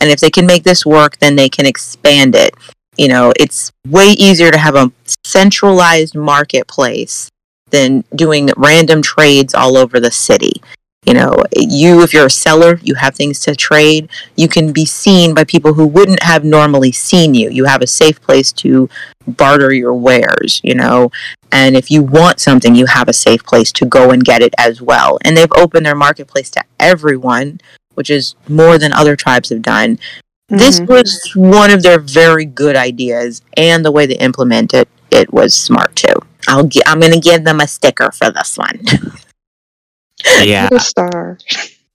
[0.00, 2.54] And if they can make this work, then they can expand it.
[2.96, 4.92] You know, it's way easier to have a
[5.24, 7.28] centralized marketplace
[7.70, 10.62] than doing random trades all over the city.
[11.06, 14.08] You know, you, if you're a seller, you have things to trade.
[14.36, 17.50] You can be seen by people who wouldn't have normally seen you.
[17.50, 18.88] You have a safe place to
[19.26, 21.10] barter your wares, you know.
[21.52, 24.54] And if you want something, you have a safe place to go and get it
[24.58, 25.18] as well.
[25.24, 27.60] And they've opened their marketplace to everyone,
[27.94, 29.98] which is more than other tribes have done.
[30.48, 30.88] This Mhm.
[30.88, 35.54] was one of their very good ideas, and the way they implemented it it was
[35.54, 36.14] smart too.
[36.48, 38.80] I'll gi- I'm going to give them a sticker for this one.
[40.42, 41.38] Yeah, The star.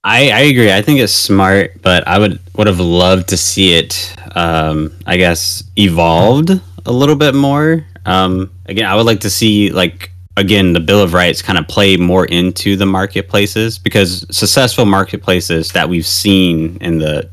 [0.02, 0.72] I, I agree.
[0.72, 4.14] I think it's smart, but I would would have loved to see it.
[4.34, 6.50] Um, I guess evolved
[6.86, 7.84] a little bit more.
[8.06, 11.68] Um, again, I would like to see like again the Bill of Rights kind of
[11.68, 17.28] play more into the marketplaces because successful marketplaces that we've seen in the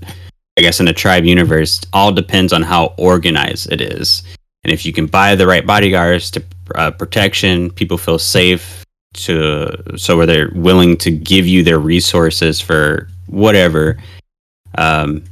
[0.58, 4.24] I guess in the tribe universe all depends on how organized it is.
[4.64, 6.44] And if you can buy the right bodyguards to
[6.76, 8.84] uh, protection, people feel safe
[9.18, 13.98] to so where they're willing to give you their resources for whatever.
[14.78, 15.24] Um,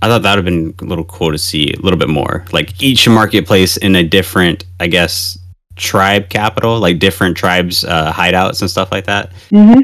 [0.00, 2.44] I thought that would have been a little cool to see a little bit more.
[2.52, 5.38] Like each marketplace in a different, I guess,
[5.76, 9.32] tribe capital, like different tribes uh, hideouts and stuff like that.
[9.50, 9.80] Mm-hmm.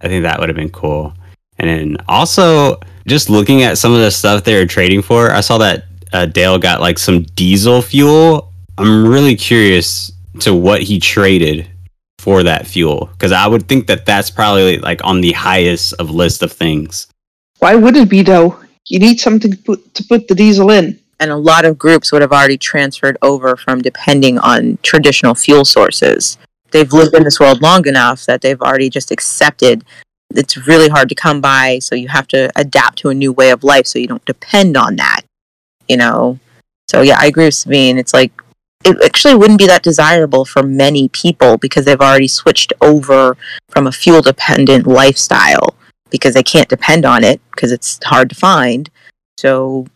[0.00, 1.12] I think that would have been cool.
[1.58, 5.40] And then also just looking at some of the stuff they were trading for, I
[5.40, 8.52] saw that uh, Dal got like some diesel fuel.
[8.78, 10.10] I'm really curious
[10.40, 11.68] to what he traded
[12.28, 16.10] for that fuel because I would think that that's probably like on the highest of
[16.10, 17.06] list of things.
[17.58, 18.60] Why would it be though?
[18.86, 21.00] You need something to put to put the diesel in.
[21.20, 25.64] And a lot of groups would have already transferred over from depending on traditional fuel
[25.64, 26.36] sources.
[26.70, 29.82] They've lived in this world long enough that they've already just accepted
[30.34, 33.48] it's really hard to come by, so you have to adapt to a new way
[33.48, 35.22] of life so you don't depend on that.
[35.88, 36.38] You know?
[36.88, 37.96] So yeah, I agree with Sabine.
[37.96, 38.32] It's like
[38.90, 43.36] it actually wouldn't be that desirable for many people because they've already switched over
[43.68, 45.74] from a fuel dependent lifestyle
[46.10, 48.90] because they can't depend on it because it's hard to find.
[49.36, 49.86] So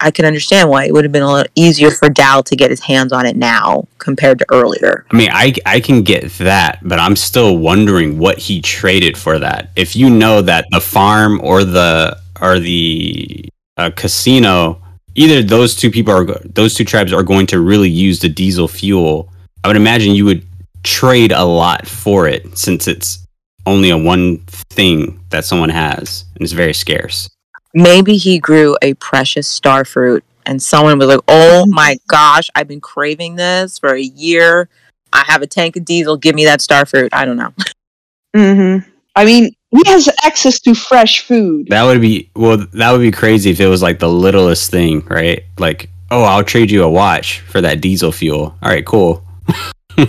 [0.00, 2.70] I can understand why it would have been a lot easier for Dal to get
[2.70, 5.04] his hands on it now compared to earlier.
[5.10, 9.38] I mean, I I can get that, but I'm still wondering what he traded for
[9.38, 9.70] that.
[9.76, 14.82] If you know that the farm or the or the uh, casino,
[15.18, 18.68] either those two people are those two tribes are going to really use the diesel
[18.68, 19.30] fuel.
[19.64, 20.46] I would imagine you would
[20.84, 23.26] trade a lot for it since it's
[23.66, 24.38] only a one
[24.70, 27.28] thing that someone has and it's very scarce.
[27.74, 32.68] Maybe he grew a precious star fruit and someone was like, "Oh my gosh, I've
[32.68, 34.68] been craving this for a year.
[35.12, 36.16] I have a tank of diesel.
[36.16, 37.52] Give me that star fruit." I don't know.
[38.36, 38.88] Mm-hmm.
[39.16, 41.66] I mean, he has access to fresh food.
[41.70, 42.56] That would be well.
[42.72, 45.44] That would be crazy if it was like the littlest thing, right?
[45.58, 48.56] Like, oh, I'll trade you a watch for that diesel fuel.
[48.62, 49.24] All right, cool.
[49.98, 50.08] oh,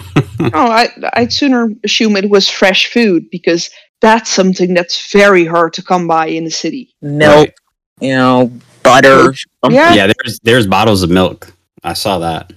[0.54, 3.70] I I'd sooner assume it was fresh food because
[4.02, 6.94] that's something that's very hard to come by in the city.
[7.02, 7.54] Milk, Right.
[8.00, 8.52] you know,
[8.84, 9.34] butter.
[9.70, 9.94] Yeah.
[9.94, 11.52] Yeah, there's there's bottles of milk.
[11.84, 12.54] I saw that.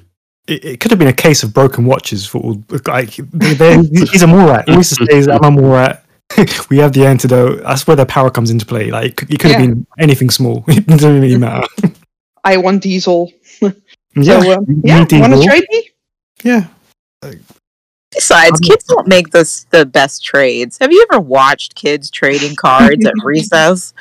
[0.49, 2.63] It, it could have been a case of broken watches for all.
[2.87, 4.69] Like they, they, he's a Mallrat.
[4.69, 6.02] He used to say, "I'm a Mallrat."
[6.71, 7.63] we have the antidote.
[7.63, 8.91] That's where the power comes into play.
[8.91, 9.67] Like it could have Yeah.
[9.67, 10.65] been anything small.
[10.69, 11.67] it doesn't really matter.
[12.45, 13.31] I want diesel.
[13.61, 15.89] Yeah, So, um, you yeah, want to trade me?
[16.43, 16.67] Yeah.
[18.11, 20.77] Besides, Um, kids don't make this the best trades.
[20.81, 23.95] Have you ever watched kids trading cards at recess?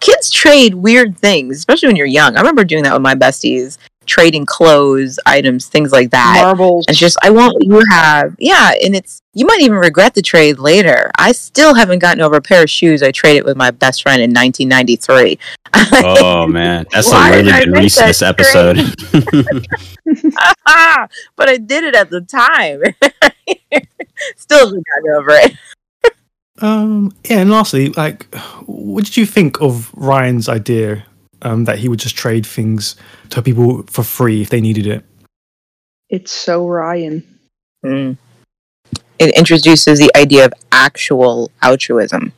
[0.00, 2.34] Kids trade weird things, especially when you're young.
[2.36, 6.40] I remember doing that with my besties, trading clothes, items, things like that.
[6.42, 6.86] marbles.
[6.88, 8.34] It's just I want what you have.
[8.38, 11.10] Yeah, and it's you might even regret the trade later.
[11.18, 14.22] I still haven't gotten over a pair of shoes I traded with my best friend
[14.22, 15.38] in 1993.
[15.74, 18.76] Oh man, that's a really did I good recess episode.
[21.36, 22.82] but I did it at the time.
[24.36, 25.52] still haven't gotten over it.
[26.58, 27.12] Um.
[27.24, 27.40] Yeah.
[27.40, 31.04] And lastly, like, what did you think of Ryan's idea
[31.46, 32.96] um, that he would just trade things
[33.30, 35.04] to people for free if they needed it?
[36.08, 37.24] it's so Ryan.
[37.84, 38.16] Mm.
[39.18, 42.32] It introduces the idea of actual altruism.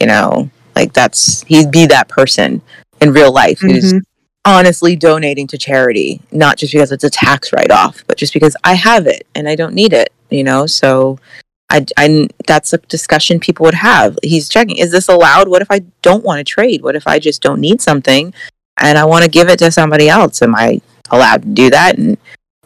[0.00, 2.60] You know, like that's he'd be that person
[3.00, 4.02] in real life who's Mhm.
[4.44, 8.56] honestly donating to charity, not just because it's a tax write off, but just because
[8.64, 10.66] I have it and I don't need it, you know?
[10.66, 11.20] So
[11.70, 14.16] I, I, that's a discussion people would have.
[14.22, 15.48] He's checking, is this allowed?
[15.48, 16.82] What if I don't want to trade?
[16.82, 18.32] What if I just don't need something
[18.78, 20.42] and I want to give it to somebody else?
[20.42, 21.98] Am I allowed to do that?
[21.98, 22.16] And,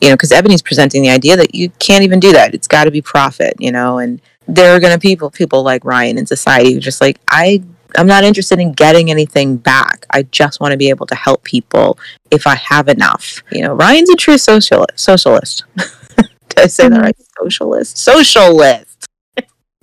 [0.00, 2.54] you know, because Ebony's presenting the idea that you can't even do that.
[2.54, 5.62] It's got to be profit, you know, and there are going to be people, people
[5.62, 7.62] like Ryan in society who just like, I
[7.96, 10.06] I'm not interested in getting anything back.
[10.10, 11.98] I just want to be able to help people
[12.30, 13.42] if I have enough.
[13.50, 14.98] You know, Ryan's a true socialist.
[14.98, 15.64] Socialist.
[15.76, 17.02] Did I say that mm-hmm.
[17.02, 17.16] right?
[17.38, 17.98] Socialist.
[17.98, 18.89] Socialist.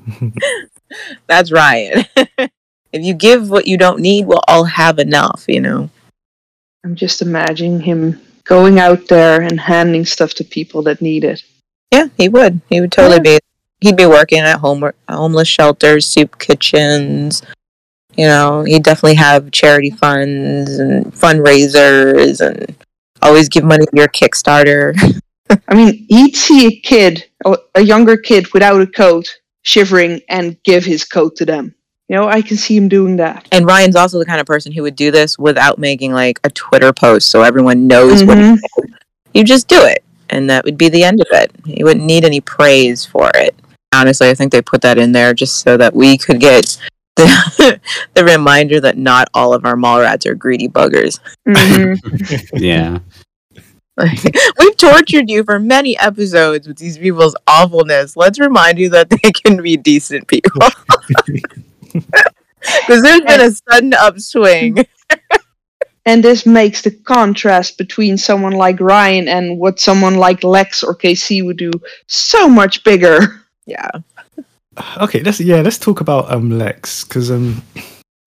[1.28, 2.06] That's Ryan.
[2.16, 2.50] if
[2.94, 5.46] you give what you don't need, we'll all have enough.
[5.48, 5.90] You know.
[6.84, 11.44] I'm just imagining him going out there and handing stuff to people that need it.
[11.92, 12.62] Yeah, he would.
[12.70, 13.40] He would totally be.
[13.82, 17.44] He'd be working at home homeless shelters, soup kitchens.
[18.16, 22.76] You know, he'd definitely have charity funds and fundraisers, and
[23.22, 24.96] always give money to your Kickstarter.
[25.68, 27.26] I mean, he'd see a kid,
[27.76, 29.28] a younger kid without a coat,
[29.68, 31.76] shivering, and give his coat to them.
[32.08, 33.46] You know, I can see him doing that.
[33.52, 36.50] And Ryan's also the kind of person who would do this without making like a
[36.50, 38.56] Twitter post so everyone knows what Mhm.
[38.76, 38.94] he did.
[39.34, 41.52] You just do it, and that would be the end of it.
[41.66, 43.54] You wouldn't need any praise for it.
[43.94, 46.78] Honestly, I think they put that in there just so that we could get
[47.18, 47.80] the,
[48.14, 51.20] the reminder that not all of our Mallrats are greedy buggers.
[51.46, 51.98] Mhm.
[52.54, 53.00] Yeah.
[53.98, 54.20] Like,
[54.60, 58.16] We've tortured you for many episodes with these people's awfulness.
[58.16, 60.62] Let's remind you that they can be decent people.
[62.88, 64.86] Because there's been a sudden upswing.
[66.06, 70.96] and this makes the contrast between someone like Ryan and what someone like Lex or
[70.96, 71.72] KC would do
[72.08, 73.42] so much bigger.
[73.66, 73.90] Yeah.
[74.98, 77.62] Okay, let's yeah, let's talk about um Lex because um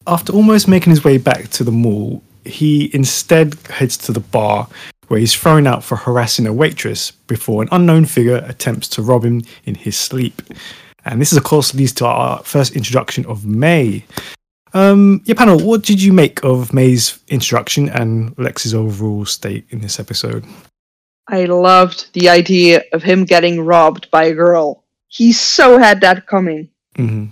[0.06, 4.68] after almost making his way back to the mall, he instead heads to the bar
[5.10, 9.24] where he's thrown out for harassing a waitress before an unknown figure attempts to rob
[9.24, 10.40] him in his sleep.
[11.04, 14.04] And this of course leads to our first introduction of May.
[14.72, 19.80] Um yeah, panel, what did you make of May's introduction and Lex's overall state in
[19.80, 20.44] this episode?
[21.26, 24.84] I loved the idea of him getting robbed by a girl.
[25.08, 26.68] He so had that coming.
[26.94, 27.24] hmm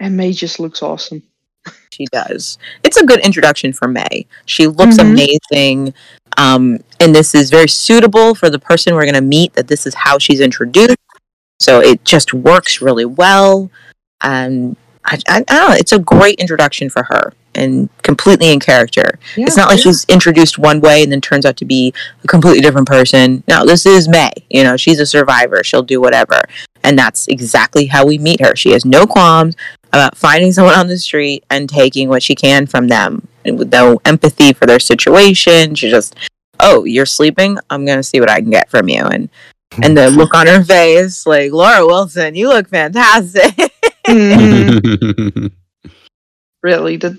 [0.00, 1.20] And May just looks awesome.
[1.90, 2.58] She does.
[2.82, 4.26] It's a good introduction for May.
[4.46, 5.10] She looks Mhm.
[5.50, 5.94] amazing.
[6.36, 9.86] Um, and this is very suitable for the person we're going to meet, that this
[9.86, 10.96] is how she's introduced.
[11.60, 13.70] So it just works really well.
[14.22, 15.76] And I, I, I don't know.
[15.76, 19.18] It's a great introduction for her and completely in character.
[19.36, 21.92] It's not like she's introduced one way and then turns out to be
[22.24, 23.44] a completely different person.
[23.46, 24.32] No, this is May.
[24.48, 25.62] You know, she's a survivor.
[25.62, 26.40] She'll do whatever.
[26.82, 28.56] And that's exactly how we meet her.
[28.56, 29.56] She has no qualms
[29.92, 34.00] about finding someone on the street and taking what she can from them with no
[34.04, 35.74] empathy for their situation.
[35.74, 36.16] She just,
[36.64, 37.58] oh, you're sleeping?
[37.70, 39.04] I'm going to see what I can get from you.
[39.04, 39.28] And
[39.82, 43.54] and the look on her face, like, Laura Wilson, you look fantastic.
[44.06, 45.50] Mhm.
[46.62, 47.18] really, the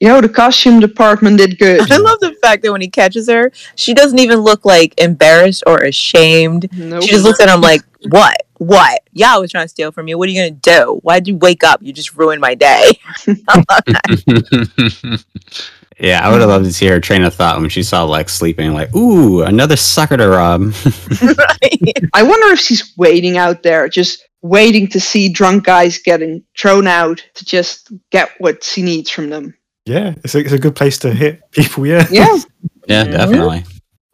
[0.00, 1.90] you know the costume department did good.
[1.90, 5.62] I love the fact that when he catches her, she doesn't even look like embarrassed
[5.66, 6.68] or ashamed.
[6.76, 7.02] Nope.
[7.02, 8.36] She just looks at him like, "What?
[8.58, 9.02] What?
[9.12, 10.18] Yeah, I was trying to steal from you.
[10.18, 10.98] What are you gonna do?
[11.02, 11.80] Why'd you wake up?
[11.82, 12.98] You just ruined my day."
[15.98, 18.34] yeah, I would have loved to see her train of thought when she saw Lex
[18.34, 18.72] sleeping.
[18.72, 20.62] Like, ooh, another sucker to rob.
[21.22, 21.94] right?
[22.12, 26.86] I wonder if she's waiting out there, just waiting to see drunk guys getting thrown
[26.86, 29.56] out to just get what she needs from them.
[29.86, 32.06] Yeah, it's a, it's a good place to hit people, yeah.
[32.10, 32.38] Yeah.
[32.86, 33.64] yeah, definitely.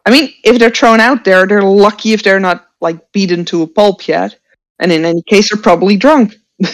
[0.05, 3.63] I mean, if they're thrown out there, they're lucky if they're not like beaten to
[3.63, 4.37] a pulp yet.
[4.79, 6.35] And in any case, they're probably drunk.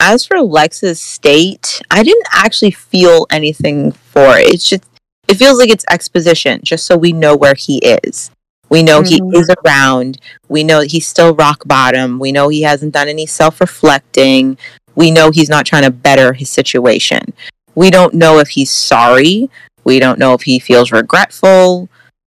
[0.00, 4.54] As for Lex's state, I didn't actually feel anything for it.
[4.54, 4.84] It's just
[5.28, 8.30] it feels like it's exposition, just so we know where he is.
[8.68, 9.34] We know he Mhm.
[9.36, 10.18] is around.
[10.48, 12.18] We know he's still rock bottom.
[12.18, 14.56] We know he hasn't done any self reflecting.
[14.96, 17.32] We know he's not trying to better his situation.
[17.74, 19.50] We don't know if he's sorry.
[19.84, 21.88] We don't know if he feels regretful.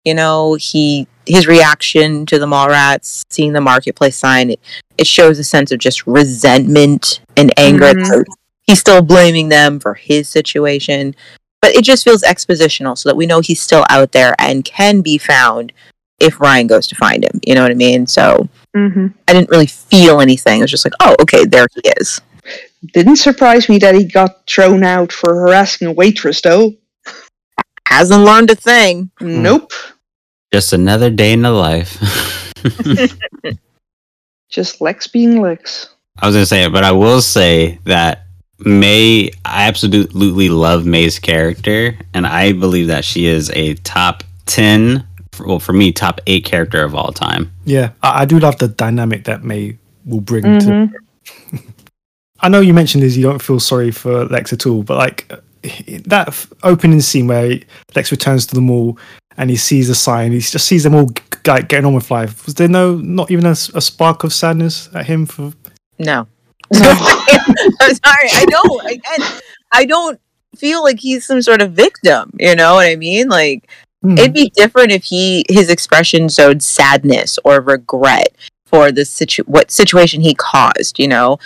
[0.06, 4.60] You know, he his reaction to the Mallrats, seeing the marketplace sign, it,
[4.98, 7.86] it shows a sense of just resentment and anger.
[7.86, 8.08] at Mhm.
[8.10, 8.26] the-
[8.66, 11.16] He's still blaming them for his situation.
[11.62, 15.02] But it just feels expositional so that we know he's still out there and can
[15.02, 15.72] be found
[16.20, 17.40] if Ryan goes to find him.
[17.46, 18.08] You know what I mean?
[18.08, 19.08] So Mm-hmm.
[19.28, 20.60] I didn't really feel anything.
[20.60, 22.22] It was just like, oh, okay, there he is.
[22.94, 26.76] Didn't surprise me that he got thrown out for harassing a waitress, though.
[27.88, 29.10] Hasn't learned a thing.
[29.20, 29.72] Nope.
[30.54, 31.98] Just another day in the life.
[34.50, 35.90] Just Lex being Lex.
[36.20, 38.24] I was gonna say it, but I will say that
[38.60, 45.06] May, I absolutely love May's character, and I believe that she is a top ten,
[45.46, 47.52] well, for me, top eight character of all time.
[47.66, 50.66] Yeah, I, I do love the dynamic that May will bring to.
[50.66, 50.94] Mhm.
[52.40, 55.32] I know you mentioned is you don't feel sorry for Lex at all, but like
[56.06, 57.60] that f- opening scene where
[57.96, 58.98] Lex returns to the mall
[59.38, 62.10] and he sees the sign, he just sees them all g- g- getting on with
[62.12, 62.46] life.
[62.46, 65.52] Was there no, not even a spark of sadness at him for?
[66.00, 66.28] No.
[66.74, 68.30] I'm sorry.
[68.34, 68.86] I don't.
[68.86, 69.28] Again,
[69.72, 70.20] I don't
[70.56, 72.32] feel like he's some sort of victim.
[72.40, 73.30] You know what I mean?
[73.30, 73.70] Like
[74.04, 74.16] Hmm.
[74.16, 78.36] it'd be different if he his expression showed sadness or regret
[78.68, 81.00] for the situ what situation he caused.
[81.00, 81.40] You know.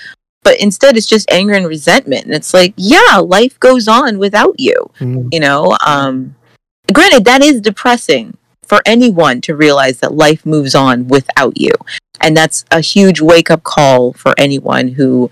[0.43, 4.55] But instead, it's just anger and resentment, and it's like, yeah, life goes on without
[4.59, 4.73] you.
[4.99, 5.29] Mm.
[5.31, 5.77] You know.
[5.85, 6.35] Um,
[6.91, 8.35] granted, that is depressing
[8.71, 11.73] for anyone to realize that life moves on without you.
[12.21, 15.29] And that's a huge wake up call for anyone who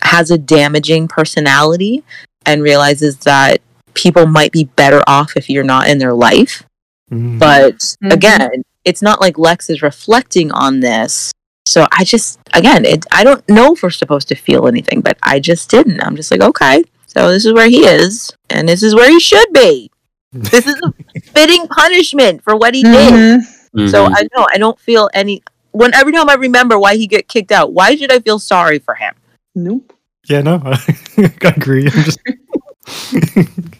[0.00, 2.02] has a damaging personality
[2.44, 3.60] and realizes that
[3.94, 6.64] people might be better off if you're not in their life.
[7.12, 7.38] Mm.
[7.38, 8.12] But Mhm.
[8.12, 11.30] again, it's not like Lex is reflecting on this.
[11.66, 15.16] So I just, again, it, I don't know if we're supposed to feel anything, but
[15.22, 16.00] I just didn't.
[16.00, 19.20] I'm just like, okay, So this is where he is, and this is where he
[19.20, 19.90] should be.
[20.32, 23.40] This is a fitting punishment for what he did.
[23.74, 23.90] Mhm.
[23.90, 24.14] So Mhm.
[24.16, 25.42] I know I don't feel any.
[25.72, 28.78] When every time I remember why he get kicked out, why should I feel sorry
[28.78, 29.14] for him?
[29.54, 29.92] Nope.
[30.28, 31.86] Yeah, no, I agree.
[31.86, 32.18] I'm just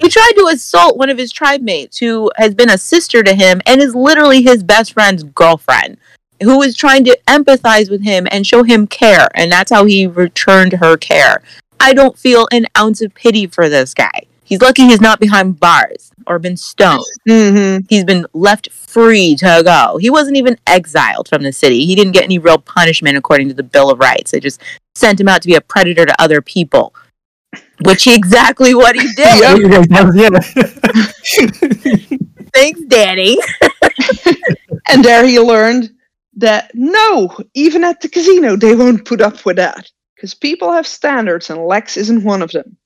[0.01, 3.35] He tried to assault one of his tribe mates who has been a sister to
[3.35, 5.99] him and is literally his best friend's girlfriend,
[6.43, 10.07] who is trying to empathize with him and show him care, and that's how he
[10.07, 11.43] returned her care.
[11.81, 14.23] I don't feel an ounce of pity for this guy.
[14.51, 17.05] He's lucky he's not behind bars or been stoned.
[17.29, 17.87] Mm-hmm.
[17.89, 19.97] He's been left free to go.
[19.99, 21.87] He wasn't even exiled from the city.
[21.87, 24.33] He didn't get any real punishment according to the Bill of Rights.
[24.33, 24.61] They just
[24.97, 26.93] sent him out to be a predator to other people,
[27.85, 29.41] which he exactly what he did.
[32.53, 33.39] Thanks, Danny.
[34.89, 35.91] And there he learned
[36.39, 39.89] that no, even at the casino, they won't put up with that.
[40.17, 42.77] Because people have standards, and Lex isn't one of them.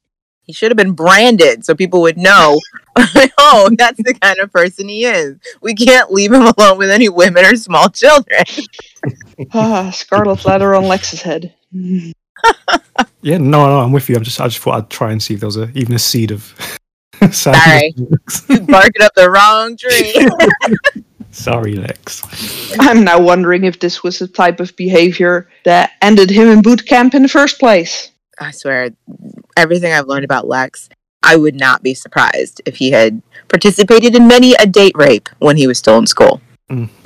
[0.44, 2.60] He should have been branded so people would know,
[3.38, 5.38] oh, that's the kind of person he is.
[5.62, 8.44] We can't leave him alone with any women or small children.
[9.52, 11.54] Ah, scarlet letter on Lex's head.
[13.20, 14.16] Yeah, no, no, I'm with you.
[14.16, 15.98] I'm just, I just thought I'd try and see if there was a, even a
[15.98, 16.54] seed of.
[17.32, 17.94] Sorry.
[17.96, 21.04] You barking up the wrong tree.
[21.30, 22.22] Sorry, Lex.
[22.78, 26.86] I'm now wondering if this was the type of behavior that ended him in boot
[26.86, 28.10] camp in the first place.
[28.40, 28.90] I swear,
[29.56, 30.88] everything I've learned about Lex,
[31.22, 35.56] I would not be surprised if he had participated in many a date rape when
[35.56, 36.40] he was still in school.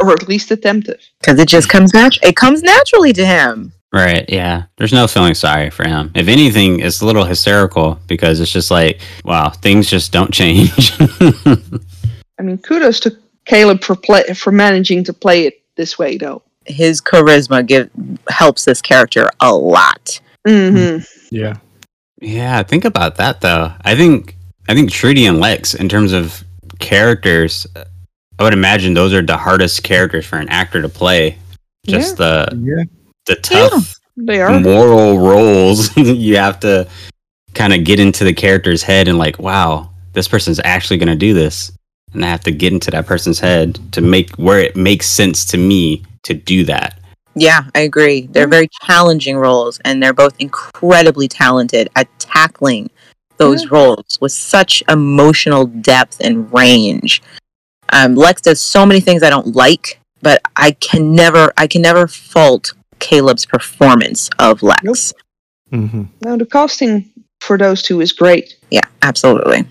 [0.01, 1.01] Or at least attempted.
[1.21, 3.73] Because it just comes natu- It comes naturally to him.
[3.93, 4.65] Right, yeah.
[4.77, 6.11] There's no feeling sorry for him.
[6.15, 10.93] If anything, it's a little hysterical because it's just like, wow, things just don't change.
[12.39, 13.17] I mean, kudos to
[13.47, 16.43] Caleb for play for managing to play it this way, though.
[16.67, 17.91] His charisma give
[18.29, 20.21] helps this character a lot.
[20.47, 21.03] Mm-hmm.
[21.31, 21.57] Yeah.
[22.21, 23.73] yeah, think about that though.
[23.85, 24.37] I think
[24.69, 26.43] I think Trudy and Lex, in terms of
[26.79, 27.67] characters,
[28.39, 31.39] I would imagine those are the hardest characters for an actor to play.
[31.87, 32.85] Just the Yeah.
[33.27, 34.59] the tough They are.
[34.61, 36.87] moral roles you have to
[37.55, 41.15] kind of get into the character's head and like wow this person's actually going to
[41.17, 41.73] do this
[42.13, 45.45] and i have to get into that person's head to make where it makes sense
[45.47, 46.98] to me to do that
[47.41, 48.29] Yeah, I agree.
[48.31, 52.91] They're very challenging roles, and they're both incredibly talented at tackling
[53.37, 57.23] those roles with such emotional depth and range.
[57.93, 61.81] Um, Lex does so many things I don't like, but I can never, I can
[61.81, 65.15] never fault Caleb's performance of Lex.
[65.71, 67.11] hmm Now the casting
[67.41, 68.57] for those two is great.
[68.71, 69.65] Yeah, absolutely.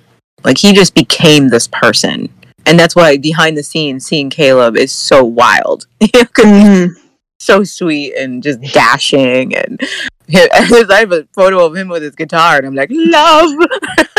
[0.44, 2.30] Like he just became this person.
[2.66, 5.88] And that's why behind the scenes seeing Caleb is so wild.
[6.02, 6.96] Mhm.
[7.40, 9.80] So sweet and just dashing and
[10.34, 13.52] I have a photo of him with his guitar and I'm like, love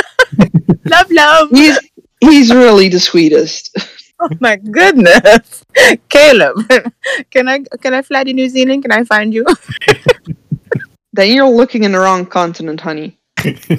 [0.89, 1.51] Love love.
[1.51, 1.79] He's
[2.21, 3.77] he's really the sweetest.
[4.21, 5.65] Oh my goodness.
[6.09, 6.69] Caleb.
[7.31, 8.83] Can I can I fly to New Zealand?
[8.83, 9.47] Can I find you?
[11.13, 13.17] Then you're looking in the wrong continent, honey.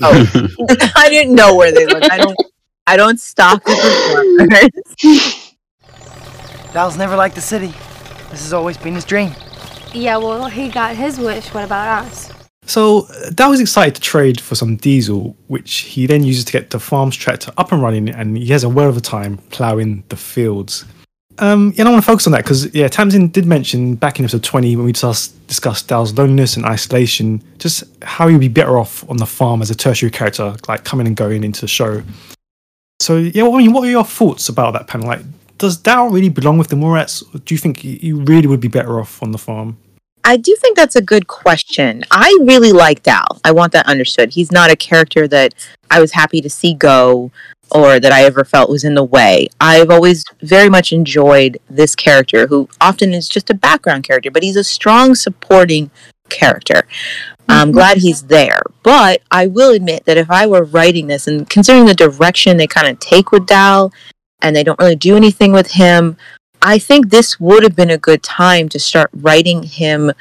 [0.01, 0.47] Oh.
[0.95, 2.07] I didn't know where they lived.
[2.09, 2.37] I don't
[2.87, 3.75] I don't stalk the
[5.03, 5.55] performers.
[6.71, 7.73] Dal's never liked the city.
[8.29, 9.33] This has always been his dream.
[9.93, 11.53] Yeah, well, he got his wish.
[11.53, 12.31] What about us?
[12.63, 16.69] So Dal was excited to trade for some diesel, which he then uses to get
[16.69, 20.03] the farm's tractor up and running, and he has a well of a time ploughing
[20.09, 20.85] the fields.
[21.39, 24.25] Um, yeah, I want to focus on that because yeah, Tamsin did mention back in
[24.25, 28.77] episode twenty when we discussed, discussed Dal's loneliness and isolation, just how he'd be better
[28.77, 32.03] off on the farm as a tertiary character, like coming and going into the show.
[33.01, 35.07] So yeah, well, I mean, what are your thoughts about that panel?
[35.07, 35.21] Like,
[35.59, 37.23] does Dal really belong with the Mallrats?
[37.33, 39.77] Or do you think he he really would be better off on the farm?
[40.23, 42.03] I do think that's a good question.
[42.11, 43.39] I really like Dal.
[43.43, 44.33] I want that understood.
[44.33, 45.53] He's not a character that
[45.89, 47.31] I was happy to see go
[47.71, 49.47] or that I ever felt was in the way.
[49.61, 54.43] I've always very much enjoyed this character who often is just a background character, but
[54.43, 55.91] he's a strong supporting
[56.29, 56.83] character.
[57.47, 57.73] I'm mm-hmm.
[57.73, 58.61] glad he's there.
[58.83, 62.67] But I will admit that if I were writing this and considering the direction they
[62.67, 63.91] kind of take with Dal
[64.41, 66.17] and they don't really do anything with him,
[66.61, 70.11] I think this would have been a good time to start writing him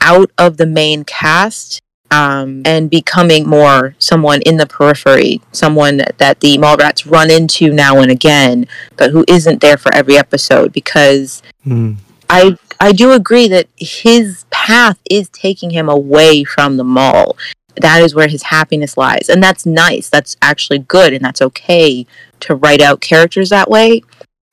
[0.00, 6.40] out of the main cast um, and becoming more someone in the periphery, someone that
[6.40, 10.72] the Mallrats run into now and again, but who isn't there for every episode.
[10.72, 11.94] Because Hmm.
[12.30, 17.36] I I do agree that his path is taking him away from the mall.
[17.80, 20.08] That is where his happiness lies, and that's nice.
[20.08, 22.06] That's actually good, and that's okay
[22.40, 24.02] to write out characters that way.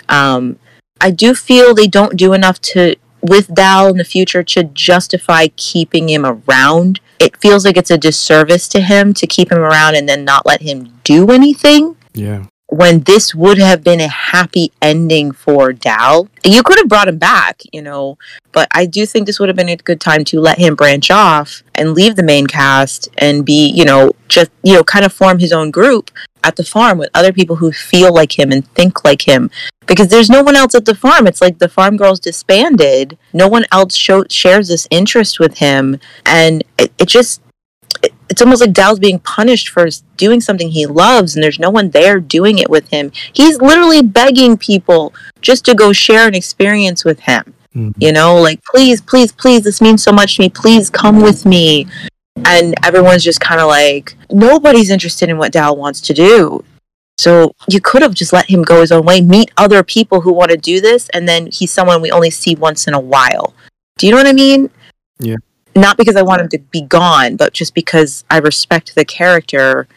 [0.09, 0.59] Um,
[0.99, 5.47] I do feel they don't do enough to with Dal in the future to justify
[5.55, 9.95] keeping him around it feels like it's a disservice to him to keep him around
[9.95, 12.45] and then not let him do anything Yeah.
[12.74, 16.28] When this would have been a happy ending for Dal.
[16.43, 18.17] You could have brought him back, you know,
[18.51, 21.11] but I do think this would have been a good time to let him branch
[21.11, 25.13] off and leave the main cast and be, you know, just, you know, kind of
[25.13, 26.09] form his own group
[26.43, 29.51] at the farm with other people who feel like him and think like him
[29.86, 31.28] because there's no one else at the farm.
[31.28, 33.19] It's like the farm girls disbanded.
[33.34, 37.39] No one else show, shares this interest with him and it, it just
[38.34, 41.92] it's almost like Dal's being punished for doing something he loves, and there's no one
[41.92, 43.12] there doing it with him.
[43.32, 47.54] He's literally begging people just to go share an experience with him.
[47.76, 47.94] Mhm.
[48.00, 50.50] You know, like, please, please, please, this means so much to me.
[50.50, 51.86] Please come with me.
[52.44, 56.64] And everyone's just kind of like, nobody's interested in what Dal wants to do.
[57.20, 60.34] So you could have just let him go his own way, meet other people who
[60.34, 63.54] want to do this, and then he's someone we only see once in a while.
[64.00, 64.72] Do you know what I mean?
[65.20, 65.36] Yeah.
[65.76, 69.88] Not because I want him to be gone, but just because I respect the character.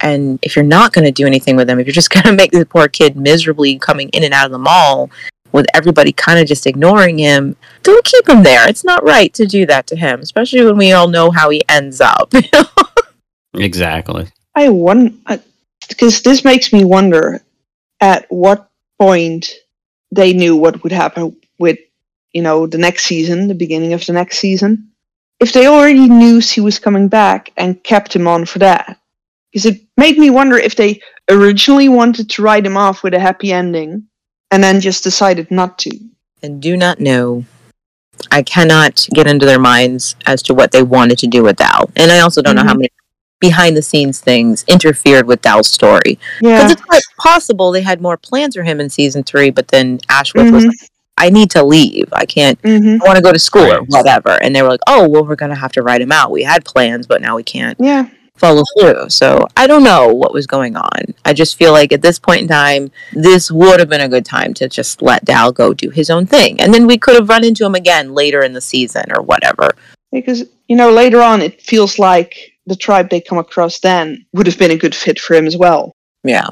[0.00, 2.32] And if you're not going to do anything with him, if you're just going to
[2.32, 5.10] make this poor kid miserably coming in and out of the mall
[5.52, 8.68] with everybody kind of just ignoring him, don't keep him there.
[8.68, 11.62] It's not right to do that to him, especially when we all know how he
[11.68, 12.32] ends up.
[13.56, 14.28] Exactly.
[14.54, 15.20] I won
[15.88, 17.42] because this makes me wonder
[18.00, 19.50] at what point
[20.10, 21.78] they knew what would happen with
[22.32, 24.90] you know the next season, the beginning of the next season.
[25.38, 28.98] If they already knew she was coming back and kept him on for that,
[29.52, 33.18] because it made me wonder if they originally wanted to write him off with a
[33.20, 34.04] happy ending
[34.50, 35.90] and then just decided not to.
[36.42, 37.44] and do not know.
[38.30, 41.90] I cannot get into their minds as to what they wanted to do with Dal.
[41.96, 42.78] And I also don't know how Mhm.
[42.78, 42.90] many
[43.40, 46.18] behind the scenes things interfered with Dal's story.
[46.40, 46.70] Because Yeah.
[46.72, 50.50] it's quite possible they had more plans for him in season three, but then Ashworth
[50.50, 50.68] was Mhm.
[50.68, 52.08] like, I need to leave.
[52.12, 54.30] I can't hmm I want to go to school or whatever.
[54.42, 56.30] And they were like, Oh, well we're gonna have to write him out.
[56.30, 58.08] We had plans, but now we can't Yeah.
[58.36, 59.08] follow through.
[59.08, 61.14] So I don't know what was going on.
[61.24, 64.26] I just feel like at this point in time, this would have been a good
[64.26, 66.60] time to just let Dal go do his own thing.
[66.60, 69.70] And then we could have run into him again later in the season or whatever.
[70.12, 72.36] Because, you know, later on it feels like
[72.66, 75.56] the tribe they come across then would have been a good fit for him as
[75.56, 75.92] well.
[76.24, 76.48] Yeah.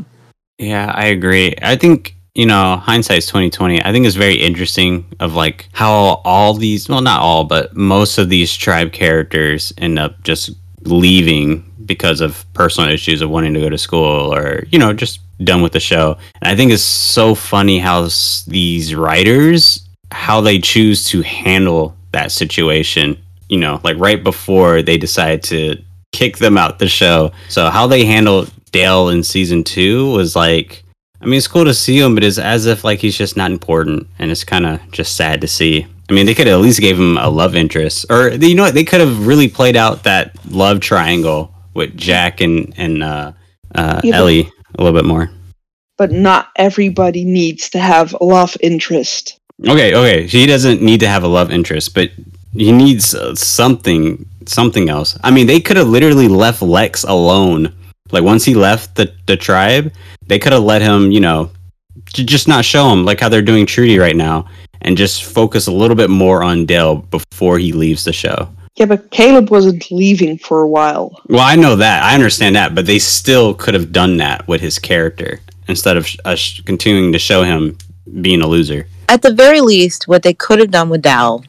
[0.58, 1.54] Yeah, I agree.
[1.60, 3.82] I think you know hindsight's twenty twenty.
[3.82, 8.18] I think it's very interesting of like how all these well not all but most
[8.18, 10.50] of these tribe characters end up just
[10.82, 15.20] leaving because of personal issues of wanting to go to school or you know just
[15.42, 16.16] done with the show.
[16.40, 18.08] And I think it's so funny how
[18.46, 19.80] these writers
[20.12, 23.18] how they choose to handle that situation.
[23.48, 25.76] You know, like right before they decide to
[26.12, 27.32] kick them out the show.
[27.48, 30.83] So how they handle Dal in season two was like,
[31.24, 33.50] I mean, it's cool to see him, but it's as if like he's just not
[33.50, 35.86] important, and it's kind of just sad to see.
[36.10, 38.74] I mean, they could at least gave him a love interest, or you know, what,
[38.74, 43.32] they could have really played out that love triangle with Jack and and uh,
[43.74, 45.30] uh, Yeah, Ellie a little bit more.
[45.96, 49.40] But not everybody needs to have a love interest.
[49.66, 52.10] Okay, okay, he doesn't need to have a love interest, but
[52.52, 55.16] he needs uh, something, something else.
[55.22, 57.74] I mean, they could have literally left Lex alone.
[58.14, 59.92] Like once he left the the tribe,
[60.26, 61.50] they could have let him, you know,
[62.06, 64.48] j- just not show him like how they're doing Trudy right now,
[64.82, 68.48] and just focus a little bit more on Dal before he leaves the show.
[68.76, 71.20] Yeah, but Caleb wasn't leaving for a while.
[71.28, 74.60] Well, I know that, I understand that, but they still could have done that with
[74.60, 77.76] his character instead of sh- uh, us continuing to show him
[78.20, 78.86] being a loser.
[79.08, 81.44] At the very least, what they could have done with Dal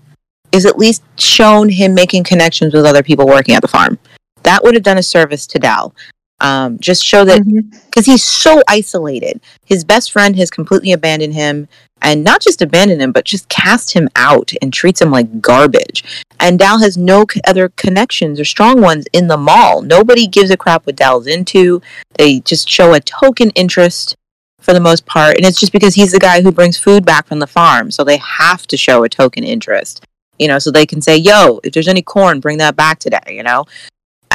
[0.52, 3.98] is at least shown him making connections with other people working at the farm.
[4.44, 5.96] That would have done a service to Dal.
[6.42, 7.44] Um, just show that
[7.86, 9.40] because he's so isolated.
[9.66, 11.68] His best friend has completely abandoned him,
[12.02, 16.24] and not just abandoned him, but just cast him out and treats him like garbage.
[16.40, 19.82] And Dal has no c- other connections or strong ones in the mall.
[19.82, 21.82] Nobody gives a crap what Dal's into.
[22.18, 24.16] They just show a token interest
[24.60, 27.28] for the most part, and it's just because he's the guy who brings food back
[27.28, 30.04] from the farm, so they have to show a token interest.
[30.38, 33.24] You know, so they can say, "Yo, if there's any corn, bring that back today."
[33.30, 33.66] You know.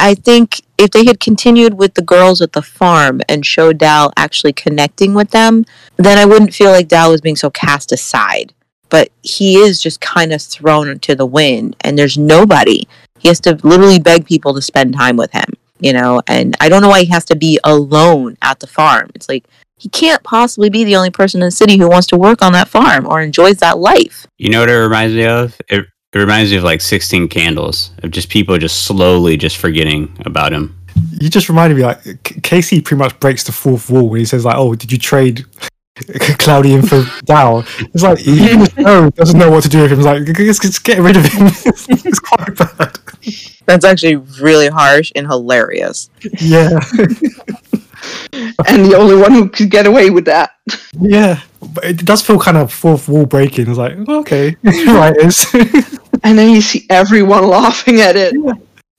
[0.01, 4.11] I think if they had continued with the girls at the farm and showed Dal
[4.17, 5.63] actually connecting with them,
[5.97, 8.51] then I wouldn't feel like Dal was being so cast aside.
[8.89, 12.87] But he is just kind of thrown to the wind, and there's nobody.
[13.19, 15.45] He has to literally beg people to spend time with him,
[15.79, 16.21] you know.
[16.27, 19.11] And I don't know why he has to be alone at the farm.
[19.13, 19.45] It's like
[19.77, 22.53] he can't possibly be the only person in the city who wants to work on
[22.53, 24.25] that farm or enjoys that life.
[24.39, 25.61] You know what it reminds me of?
[25.69, 30.15] It, it reminds me of like 16 Candles, of just people just slowly just forgetting
[30.25, 30.77] about him.
[31.19, 34.25] You just reminded me like K- KC pretty much breaks the fourth wall when he
[34.25, 35.45] says like, "Oh, did you trade
[36.37, 39.99] Cloudy in for Dow?" It's like he the doesn't know what to do with him.
[39.99, 41.47] It's like, let's just get rid of him.
[41.65, 42.99] it's quite bad.
[43.65, 46.09] That's actually really harsh and hilarious.
[46.41, 46.79] Yeah,
[48.67, 50.51] and the only one who could get away with that.
[50.99, 51.41] yeah.
[51.73, 53.69] But it does feel kind of fourth wall breaking.
[53.69, 55.45] It's like, oh, okay, right, is.
[56.23, 58.33] And then you see everyone laughing at it.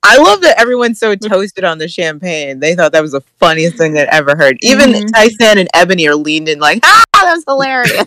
[0.05, 2.59] I love that everyone's so toasted on the champagne.
[2.59, 4.59] They thought that was the funniest thing they'd ever heard.
[4.61, 5.13] Even Mhm.
[5.13, 8.05] Tai San and Ebony are leaned in like, ah, that was hilarious.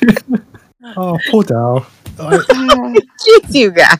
[0.96, 1.86] oh, poor Dal.
[2.18, 3.98] I- Jeez, you guys.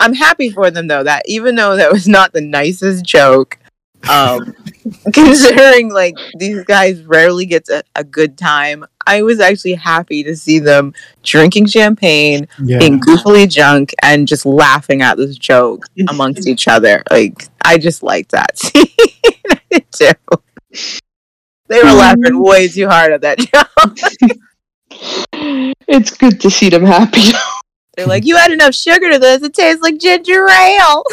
[0.00, 1.04] I'm happy for them though.
[1.04, 3.58] That even though that was not the nicest joke,
[4.10, 4.54] um,
[5.12, 10.36] considering like these guys rarely gets a, a good time, I was actually happy to
[10.36, 12.78] see them drinking champagne, yeah.
[12.78, 17.02] being goofily drunk, and just laughing at this joke amongst each other.
[17.10, 18.86] Like I just liked that scene
[19.90, 20.12] too.
[21.68, 22.42] They were laughing mm-hmm.
[22.42, 23.98] way too hard at that joke.
[25.88, 27.32] It's good to see them happy.
[27.96, 31.04] They're like, "You had enough sugar to this; it tastes like ginger ale."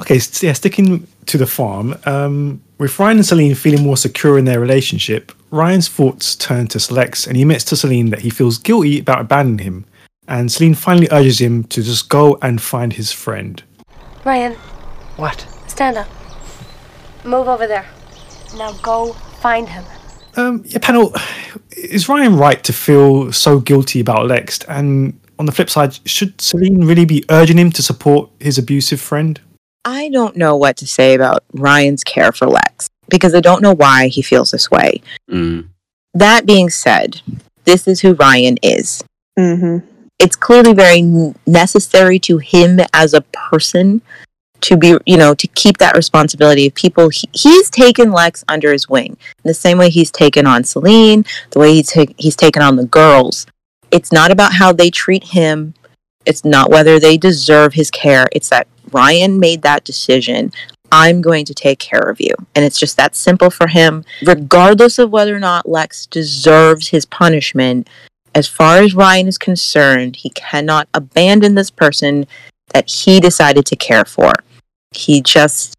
[0.00, 4.38] Okay, so yeah, sticking to the farm, um, with Ryan and Salene feeling more secure
[4.38, 8.30] in their relationship, Ryan's thoughts turn to Lex and he admits to Salene that he
[8.30, 9.84] feels guilty about abandoning him.
[10.26, 13.62] And Salene finally urges him to just go and find his friend.
[14.24, 14.54] Ryan,
[15.16, 15.46] What?
[15.66, 16.08] stand up.
[17.24, 17.86] Move over there.
[18.56, 19.84] Now go find him.
[20.36, 21.12] Um, yeah, panel,
[21.76, 24.60] is Ryan right to feel so guilty about Lex?
[24.68, 29.00] And on the flip side, should Salene really be urging him to support his abusive
[29.00, 29.40] friend?
[29.84, 33.74] I don't know what to say about Ryan's care for Lex because I don't know
[33.74, 35.02] why he feels this way.
[35.30, 35.68] Mm.
[36.14, 37.20] That being said,
[37.64, 39.02] this is who Ryan is.
[39.38, 39.78] hmm
[40.18, 41.02] It's clearly very
[41.46, 44.02] necessary to him as a person
[44.62, 47.08] to be, you know, to keep that responsibility of people.
[47.08, 51.26] He, he's taken Lex under his wing in the same way he's taken on Salene,
[51.50, 53.46] the way he's, ta- he's taken on the girls.
[53.90, 55.74] It's not about how they treat him.
[56.26, 58.26] It's not whether they deserve his care.
[58.32, 60.52] It's that Ryan made that decision.
[60.92, 62.34] I'm going to take care of you.
[62.54, 67.06] And it's just that simple for him, regardless of whether or not Lex deserves his
[67.06, 67.88] punishment.
[68.34, 72.26] As far as Ryan is concerned, he cannot abandon this person
[72.72, 74.32] that he decided to care for.
[74.92, 75.74] He just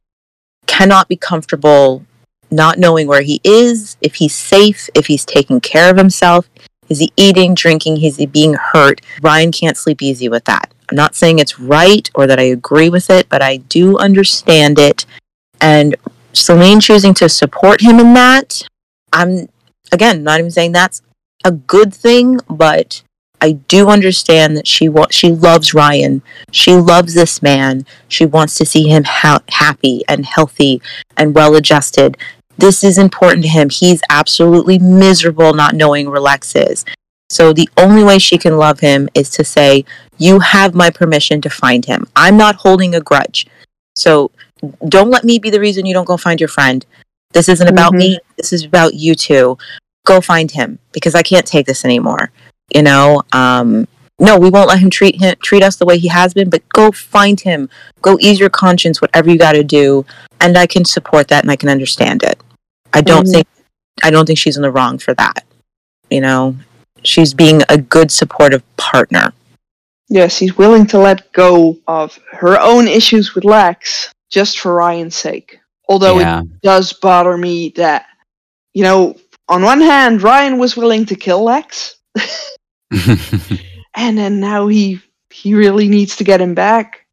[0.67, 2.05] cannot be comfortable
[2.49, 6.49] not knowing where he is, if he's safe, if he's taking care of himself.
[6.91, 8.03] Is he eating, drinking?
[8.03, 8.99] Is he being hurt?
[9.21, 10.73] Ryan can't sleep easy with that.
[10.89, 14.77] I'm not saying it's right or that I agree with it, but I do understand
[14.77, 15.05] it.
[15.61, 15.95] And
[16.33, 18.61] Salene choosing to support him in that,
[19.13, 19.47] I'm,
[19.93, 21.01] again, not even saying that's
[21.45, 23.03] a good thing, but
[23.39, 26.21] I do understand that she wa- she loves Ryan.
[26.51, 27.85] She loves this man.
[28.09, 30.81] She wants to see him ha- happy and healthy
[31.15, 32.17] and well adjusted.
[32.57, 33.69] This is important to him.
[33.69, 36.85] He's absolutely miserable not knowing where Lex is.
[37.29, 39.85] So the only way she can love him is to say,
[40.17, 42.07] "You have my permission to find him.
[42.15, 43.47] I'm not holding a grudge.
[43.95, 44.31] So
[44.87, 46.85] don't let me be the reason you don't go find your friend.
[47.33, 47.97] This isn't about Mhm.
[47.97, 48.19] me.
[48.37, 49.57] This is about you two.
[50.05, 52.31] Go find him because I can't take this anymore."
[52.75, 53.87] You know, um,
[54.19, 56.49] no, we won't let him treat him treat us the way he has been.
[56.49, 57.69] But go find him.
[58.01, 59.01] Go ease your conscience.
[59.01, 60.05] Whatever you got to do,
[60.39, 62.39] and I can support that and I can understand it.
[62.93, 63.33] I don't Mhm.
[63.33, 63.47] think
[64.03, 65.45] I don't think she's in the wrong for that.
[66.09, 66.55] You know,
[67.03, 69.33] she's being a good supportive partner.
[70.09, 75.15] Yes, she's willing to let go of her own issues with Lex just for Ryan's
[75.15, 75.59] sake.
[75.87, 76.41] Although yeah.
[76.41, 78.07] it does bother me that,
[78.73, 79.15] you know,
[79.47, 81.95] on one hand, Ryan was willing to kill Lex,
[83.95, 87.05] and then now he he really needs to get him back.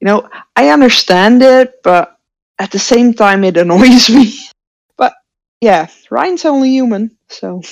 [0.00, 2.18] You know, I understand it, but
[2.58, 4.34] at the same time, it annoys me.
[4.96, 5.14] But
[5.60, 7.62] yeah, Ryan's only human, so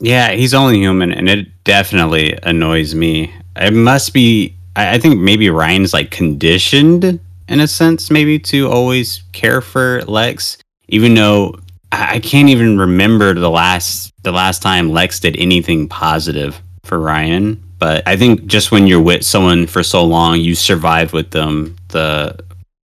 [0.00, 3.32] Yeah, he's only human, and it definitely annoys me.
[3.56, 4.56] It must be.
[4.76, 10.02] I I think maybe Ryan's like conditioned in a sense, maybe to always care for
[10.02, 10.58] Lex,
[10.88, 11.54] even though
[11.92, 16.98] I I can't even remember the last the last time Lex did anything positive for
[16.98, 17.62] Ryan.
[17.78, 21.76] But I think just when you're with someone for so long, you survive with them.
[21.88, 22.38] The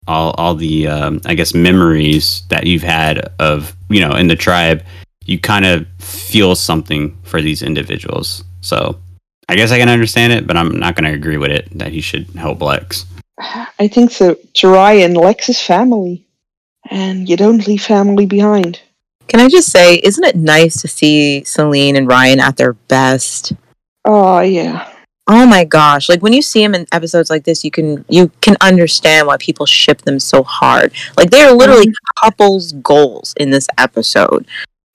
[0.08, 4.36] all all the um, I guess memories that you've had of you know in the
[4.36, 4.84] tribe
[5.26, 8.44] you kind of feel something for these individuals.
[8.60, 8.98] So
[9.48, 11.92] I guess I can understand it, but I'm not going to agree with it that
[11.92, 13.04] he should help Lex.
[13.78, 14.36] I think so.
[14.54, 16.24] To Ryan, Lex is family,
[16.90, 18.80] and you don't leave family behind.
[19.28, 23.52] Can I just say, isn't it nice to see Salene and Ryan at their best?
[24.06, 24.92] Oh yeah.
[25.28, 26.08] Oh my gosh!
[26.08, 29.36] Like when you see them in episodes like this, you can you can understand why
[29.38, 30.92] people ship them so hard.
[31.16, 31.92] Like they are literally
[32.22, 34.46] couples goals in this episode.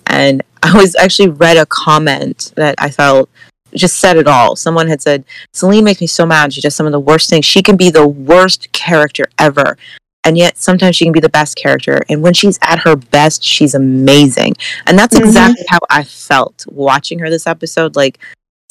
[0.07, 3.29] And I was actually read a comment that I felt
[3.75, 4.55] just said it all.
[4.55, 6.53] Someone had said, Salene makes me so mad.
[6.53, 7.45] She does some of the worst things.
[7.45, 9.77] She can be the worst character ever.
[10.23, 12.01] And yet sometimes she can be the best character.
[12.09, 14.55] And when she's at her best, she's amazing.
[14.87, 15.25] And that's Mhm.
[15.25, 17.95] exactly how I felt watching her this episode.
[17.95, 18.19] Like,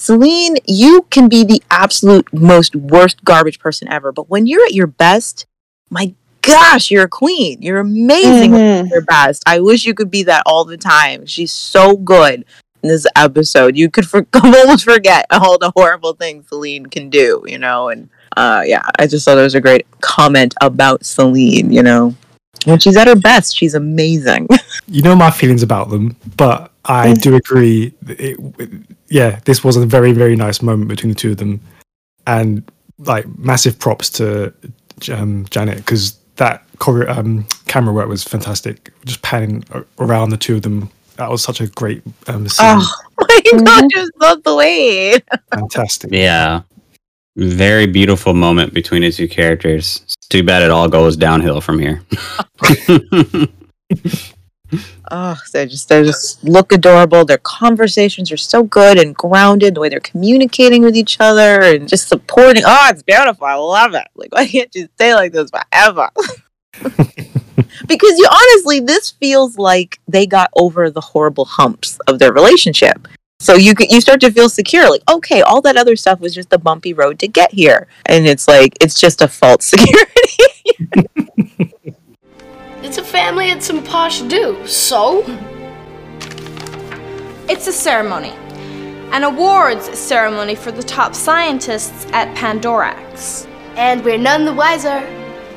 [0.00, 4.12] Salene, you can be the absolute most worst garbage person ever.
[4.12, 5.44] But when you're at your best,
[5.90, 7.60] my gosh, you're a queen.
[7.60, 8.84] You're amazing Mhm.
[8.84, 9.42] at your best.
[9.46, 11.26] I wish you could be that all the time.
[11.26, 12.46] She's so good
[12.82, 13.76] in this episode.
[13.76, 17.90] You could for- almost forget all the horrible things Salene can do, you know?
[17.90, 22.14] And uh, yeah, I just thought it was a great comment about Salene, you know?
[22.64, 24.48] When she's at her best, she's amazing.
[24.92, 27.92] You know my feelings about them, but I do agree.
[28.02, 28.38] that It,
[29.08, 31.60] yeah, this was a very very nice moment between the two of them,
[32.26, 34.52] and like massive props to
[35.12, 38.92] um, Janet because that choreo- um, camera work was fantastic.
[39.04, 39.64] Just panning
[39.98, 42.66] around the two of them, that was such a great um, scene.
[42.66, 45.18] oh my god, just love the way.
[45.52, 46.10] Fantastic.
[46.12, 46.62] Yeah.
[47.36, 50.00] Very beautiful moment between the two characters.
[50.04, 52.02] It's too bad it all goes downhill from here.
[55.10, 57.24] Oh, they just they just look adorable.
[57.24, 59.74] Their conversations are so good and grounded.
[59.74, 62.62] The way they're communicating with each other and just supporting.
[62.64, 63.46] Oh, it's beautiful.
[63.46, 64.06] I love it.
[64.14, 66.10] Like, why can't you stay like this forever?
[67.86, 73.08] because you honestly, this feels like they got over the horrible humps of their relationship.
[73.40, 74.88] So you you start to feel secure.
[74.90, 78.26] Like, okay, all that other stuff was just a bumpy road to get here, and
[78.26, 80.10] it's like it's just a false security.
[82.82, 85.22] It's a family and some posh do, so?
[87.46, 88.30] It's a ceremony.
[89.12, 93.46] An awards ceremony for the top scientists at Pandorax.
[93.76, 95.00] And we're none the wiser.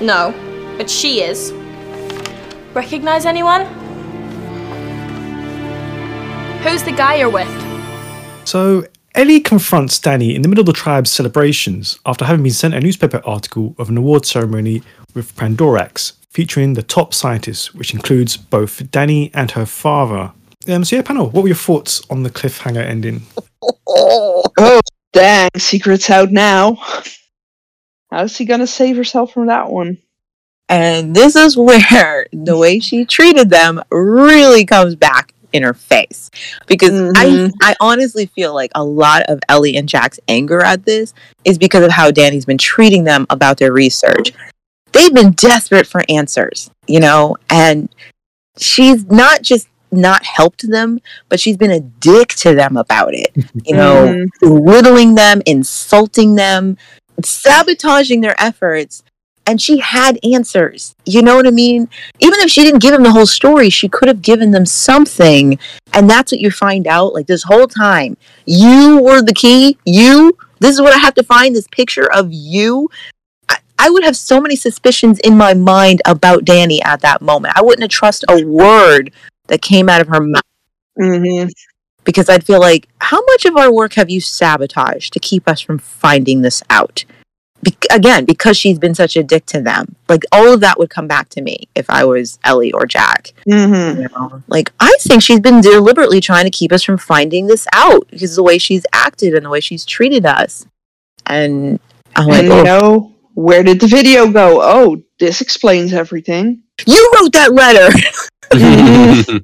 [0.02, 0.34] No,
[0.78, 1.54] but she is.
[2.74, 3.68] Recognize anyone?
[6.62, 7.48] Who's the guy you're with?
[8.46, 12.74] So Ellie confronts Danny in the middle of the tribe's celebrations after having been sent
[12.74, 18.36] a newspaper article of an award ceremony with Pandorax featuring the top scientists, which includes
[18.38, 20.32] both Danny and her father.
[20.68, 23.22] Um, so yeah, panel, what were your thoughts on the cliffhanger ending?
[23.88, 24.82] Oh,
[25.14, 26.78] dang, secret's out now.
[28.12, 29.98] How's he gonna save herself from that one?
[30.70, 36.30] And this is where the way she treated them really comes back in her face.
[36.68, 37.52] Because I, Mhm.
[37.62, 41.14] I honestly feel like a lot of Ellie and Jack's anger at this
[41.46, 44.34] is because of how Danny's been treating them about their research.
[44.94, 47.90] They've been desperate for answers, you know, and
[48.58, 53.32] she's not just not helped them, but she's been a dick to them about it.
[53.66, 54.26] You know, Mhm.
[54.40, 56.78] belittling them, insulting them,
[57.24, 59.04] sabotaging their efforts.
[59.46, 60.96] And she had answers.
[61.06, 61.90] You know what I mean?
[62.20, 65.60] Even if she didn't give them the whole story, she could have given them something.
[65.92, 68.16] And that's what you find out like this whole time.
[68.46, 69.78] You were the key.
[69.86, 70.38] You.
[70.60, 72.90] This is what I have to find this picture of you.
[73.80, 77.54] I, I would have so many suspicions in my mind about Danny at that moment.
[77.58, 79.12] I wouldn't have trust a word
[79.48, 80.42] that came out of her mouth
[81.00, 81.50] Mhm.
[82.04, 85.60] because I'd feel like, how much of our work have you sabotaged to keep us
[85.62, 87.04] from finding this out?
[87.64, 89.96] Be- again, because she's been such a dick to them.
[90.10, 93.32] Like, all of that would come back to me if I was Ellie or Jack.
[93.48, 94.02] Mhm.
[94.02, 94.44] You know?
[94.50, 98.32] Like, I think she's been deliberately trying to keep us from finding this out because
[98.32, 100.66] of the way she's acted and the way she's treated us.
[101.26, 101.80] And
[102.18, 104.60] I'm like, And oh, you know, where did the video go?
[104.62, 106.64] Oh, this explains everything.
[106.86, 107.90] you wrote that letter.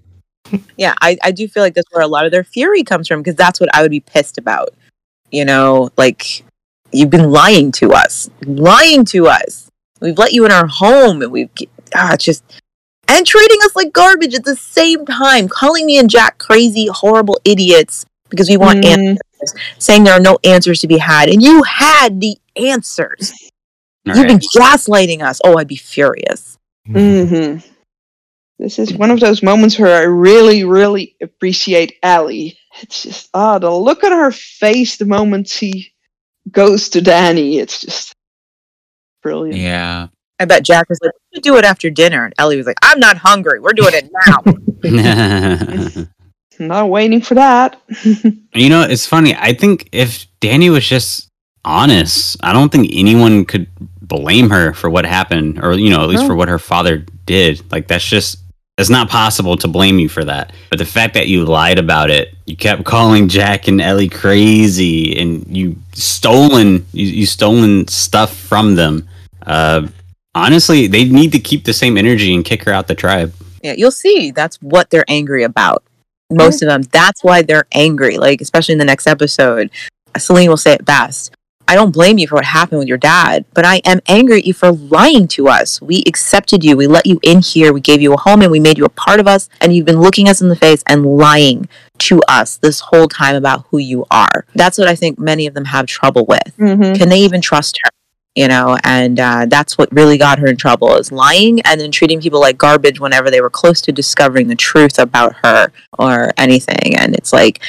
[0.78, 3.22] yeah, I, I do feel like that's where a lot of their fury comes from
[3.22, 4.70] because that's what I would be pissed about.
[5.32, 6.44] You know, like
[6.92, 9.70] you've been lying to us, lying to us.
[10.02, 11.50] We've let you in our home, and we've
[11.94, 12.44] ah, just
[13.08, 17.40] and treating us like garbage at the same time, calling me and Jack crazy, horrible
[17.44, 19.18] idiots because we want Mm.
[19.40, 23.34] answers, saying there are no answers to be had, and you had the answers.
[24.10, 25.42] All You've been gaslighting us.
[25.44, 26.58] Oh, I'd be furious.
[26.86, 27.58] hmm
[28.58, 32.58] This is one of those moments where I really, really appreciate Allie.
[32.82, 35.94] It's just ah, the look on her face the moment she
[36.52, 37.60] goes to Danny.
[37.60, 38.14] It's just
[39.22, 39.60] brilliant.
[39.60, 40.08] Yeah.
[40.40, 43.00] I bet Jack was like, "We do it after dinner," and Ellie was like, "I'm
[43.00, 43.60] not hungry.
[43.60, 46.06] We're doing it now."
[46.60, 47.82] Not waiting for that.
[48.54, 49.34] you know, it's funny.
[49.36, 51.30] I think if Danny was just
[51.64, 53.68] honest, I don't think anyone could
[54.10, 56.28] blame her for what happened, or you know, at least No.
[56.30, 57.62] for what her father did.
[57.72, 58.40] Like that's just
[58.78, 60.52] it's not possible to blame you for that.
[60.70, 65.18] But the fact that you lied about it, you kept calling Jack and Ellie crazy,
[65.20, 69.08] and you stolen you, you stolen stuff from them.
[69.46, 69.88] Uh,
[70.36, 73.34] honestly, they need to keep the same energy and kick her out the tribe.
[73.64, 74.32] yeah, you'll see.
[74.32, 75.84] That's what they're angry about.
[76.32, 76.84] most of them.
[76.92, 78.18] That's why they're angry.
[78.18, 79.72] Like, especially in the next episode,
[80.18, 81.34] Salene will say it best.
[81.70, 84.46] I don't blame you for what happened with your dad, but I am angry at
[84.46, 85.80] you for lying to us.
[85.80, 86.76] We accepted you.
[86.76, 87.72] We let you in here.
[87.72, 89.50] We gave you a home and we made you a part of us.
[89.62, 93.36] And you've been looking us in the face and lying to us this whole time
[93.36, 94.46] about who you are.
[94.56, 96.58] That's what I think many of them have trouble with.
[96.58, 96.98] Mhm.
[96.98, 97.92] Can they even trust her?
[98.34, 101.92] You know, and uh, that's what really got her in trouble is lying and then
[101.92, 106.32] treating people like garbage whenever they were close to discovering the truth about her or
[106.36, 106.96] anything.
[106.98, 107.62] And it's like,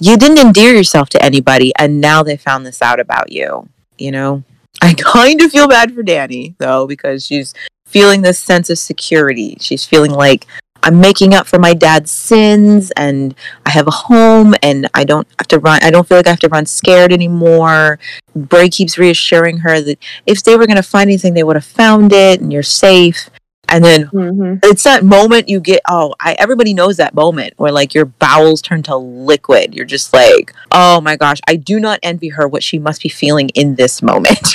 [0.00, 3.68] you didn't endear yourself to anybody and now they found this out about you
[3.98, 4.44] you know?
[4.80, 7.52] I kind of feel bad for danny though because she's
[7.84, 9.56] feeling this sense of security.
[9.60, 10.46] She's feeling like
[10.84, 13.34] i'm making up for my dad's sins and
[13.66, 16.30] i have a home and i don't have to run i don't feel like i
[16.30, 17.98] have to run scared anymore.
[18.36, 21.64] Bray keeps reassuring her that if they were going to find anything they would have
[21.64, 23.28] found it and you're safe
[23.68, 24.60] and then Mhm.
[24.64, 28.62] it's that moment you get oh I, everybody knows that moment where like your bowels
[28.62, 29.74] turn to liquid.
[29.74, 33.08] You're just like oh my gosh i do not envy her what she must be
[33.08, 34.54] feeling in this moment.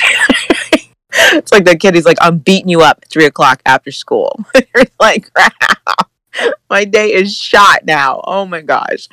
[1.36, 4.44] It's like the kid he's like i'm beating you up at three o'clock after school.
[4.74, 5.54] You're like crap
[6.70, 8.20] my day is shot now.
[8.24, 9.08] Oh my gosh.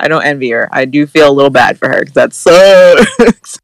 [0.00, 0.68] I don't envy her.
[0.70, 3.58] I do feel a little bad for her because that sucks.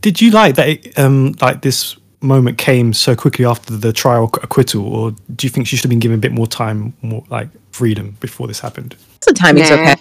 [0.00, 0.68] Did you like that?
[0.68, 5.50] It, um, like this moment came so quickly after the trial acquittal, or do you
[5.50, 8.60] think she should have been given a bit more time, more like freedom before this
[8.60, 8.96] happened?
[9.24, 9.76] the timing's Nah.
[9.76, 9.96] okay.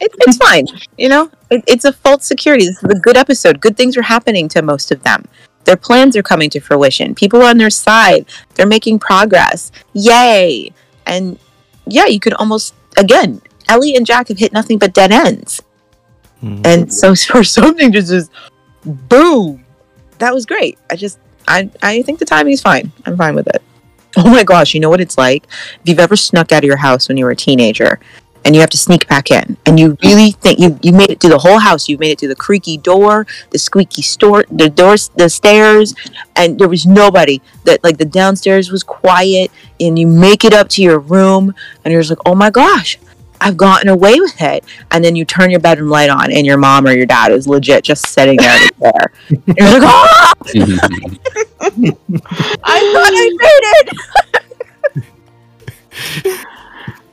[0.00, 0.66] It, it's fine.
[0.96, 2.66] You know, it, it's a false security.
[2.66, 3.60] This is a good episode.
[3.60, 5.26] Good things are happening to most of them.
[5.64, 7.14] Their plans are coming to fruition.
[7.14, 8.26] People are on their side.
[8.54, 9.72] They're making progress.
[9.92, 10.72] Yay!
[11.06, 11.38] And
[11.86, 13.42] yeah, you could almost again.
[13.68, 15.60] Ellie and Jack have hit nothing but dead ends.
[16.40, 16.62] Hmm.
[16.64, 18.30] And so for something to just
[18.84, 19.64] boom,
[20.18, 20.78] that was great.
[20.88, 21.18] I just
[21.48, 22.92] I I think the timing is fine.
[23.04, 23.62] I'm fine with it.
[24.18, 25.44] Oh my gosh, you know what it's like?
[25.44, 28.00] If you've ever snuck out of your house when you were a teenager
[28.46, 31.20] and you have to sneak back in and you really think you, you made it
[31.20, 34.70] to the whole house, you made it to the creaky door, the squeaky store the
[34.70, 35.94] doors the stairs,
[36.34, 37.42] and there was nobody.
[37.64, 41.92] That like the downstairs was quiet and you make it up to your room and
[41.92, 42.98] you're just like, Oh my gosh,
[43.40, 44.64] I've gotten away with it.
[44.90, 47.46] And then you turn your bedroom light on and your mom or your dad is
[47.46, 49.12] legit just sitting there in the chair.
[49.28, 50.32] And you're like, Oh
[52.64, 53.64] I thought I made
[56.24, 56.46] it.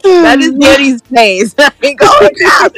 [0.04, 1.56] that is Danny's face.
[1.58, 2.74] Like, oh crap.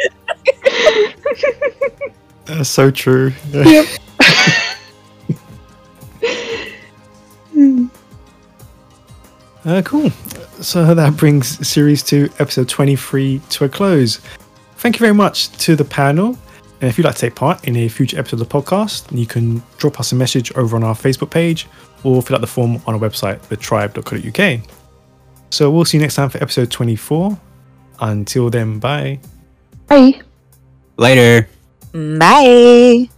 [2.45, 3.33] That's so true.
[3.51, 3.85] Yep.
[9.65, 10.09] Uh, cool.
[10.61, 14.17] So that brings series two, episode 23 to a close.
[14.77, 16.37] Thank you very much to the panel.
[16.81, 19.25] And if you'd like to take part in a future episode of the podcast, you
[19.25, 21.67] can drop us a message over on our Facebook page
[22.03, 24.61] or fill out the form on our website, thetribe.co.uk.
[25.49, 27.39] So we'll see you next time for episode 24.
[28.01, 29.19] Until then, bye.
[29.87, 30.21] Bye.
[30.97, 31.47] Later.
[31.93, 33.09] Bye.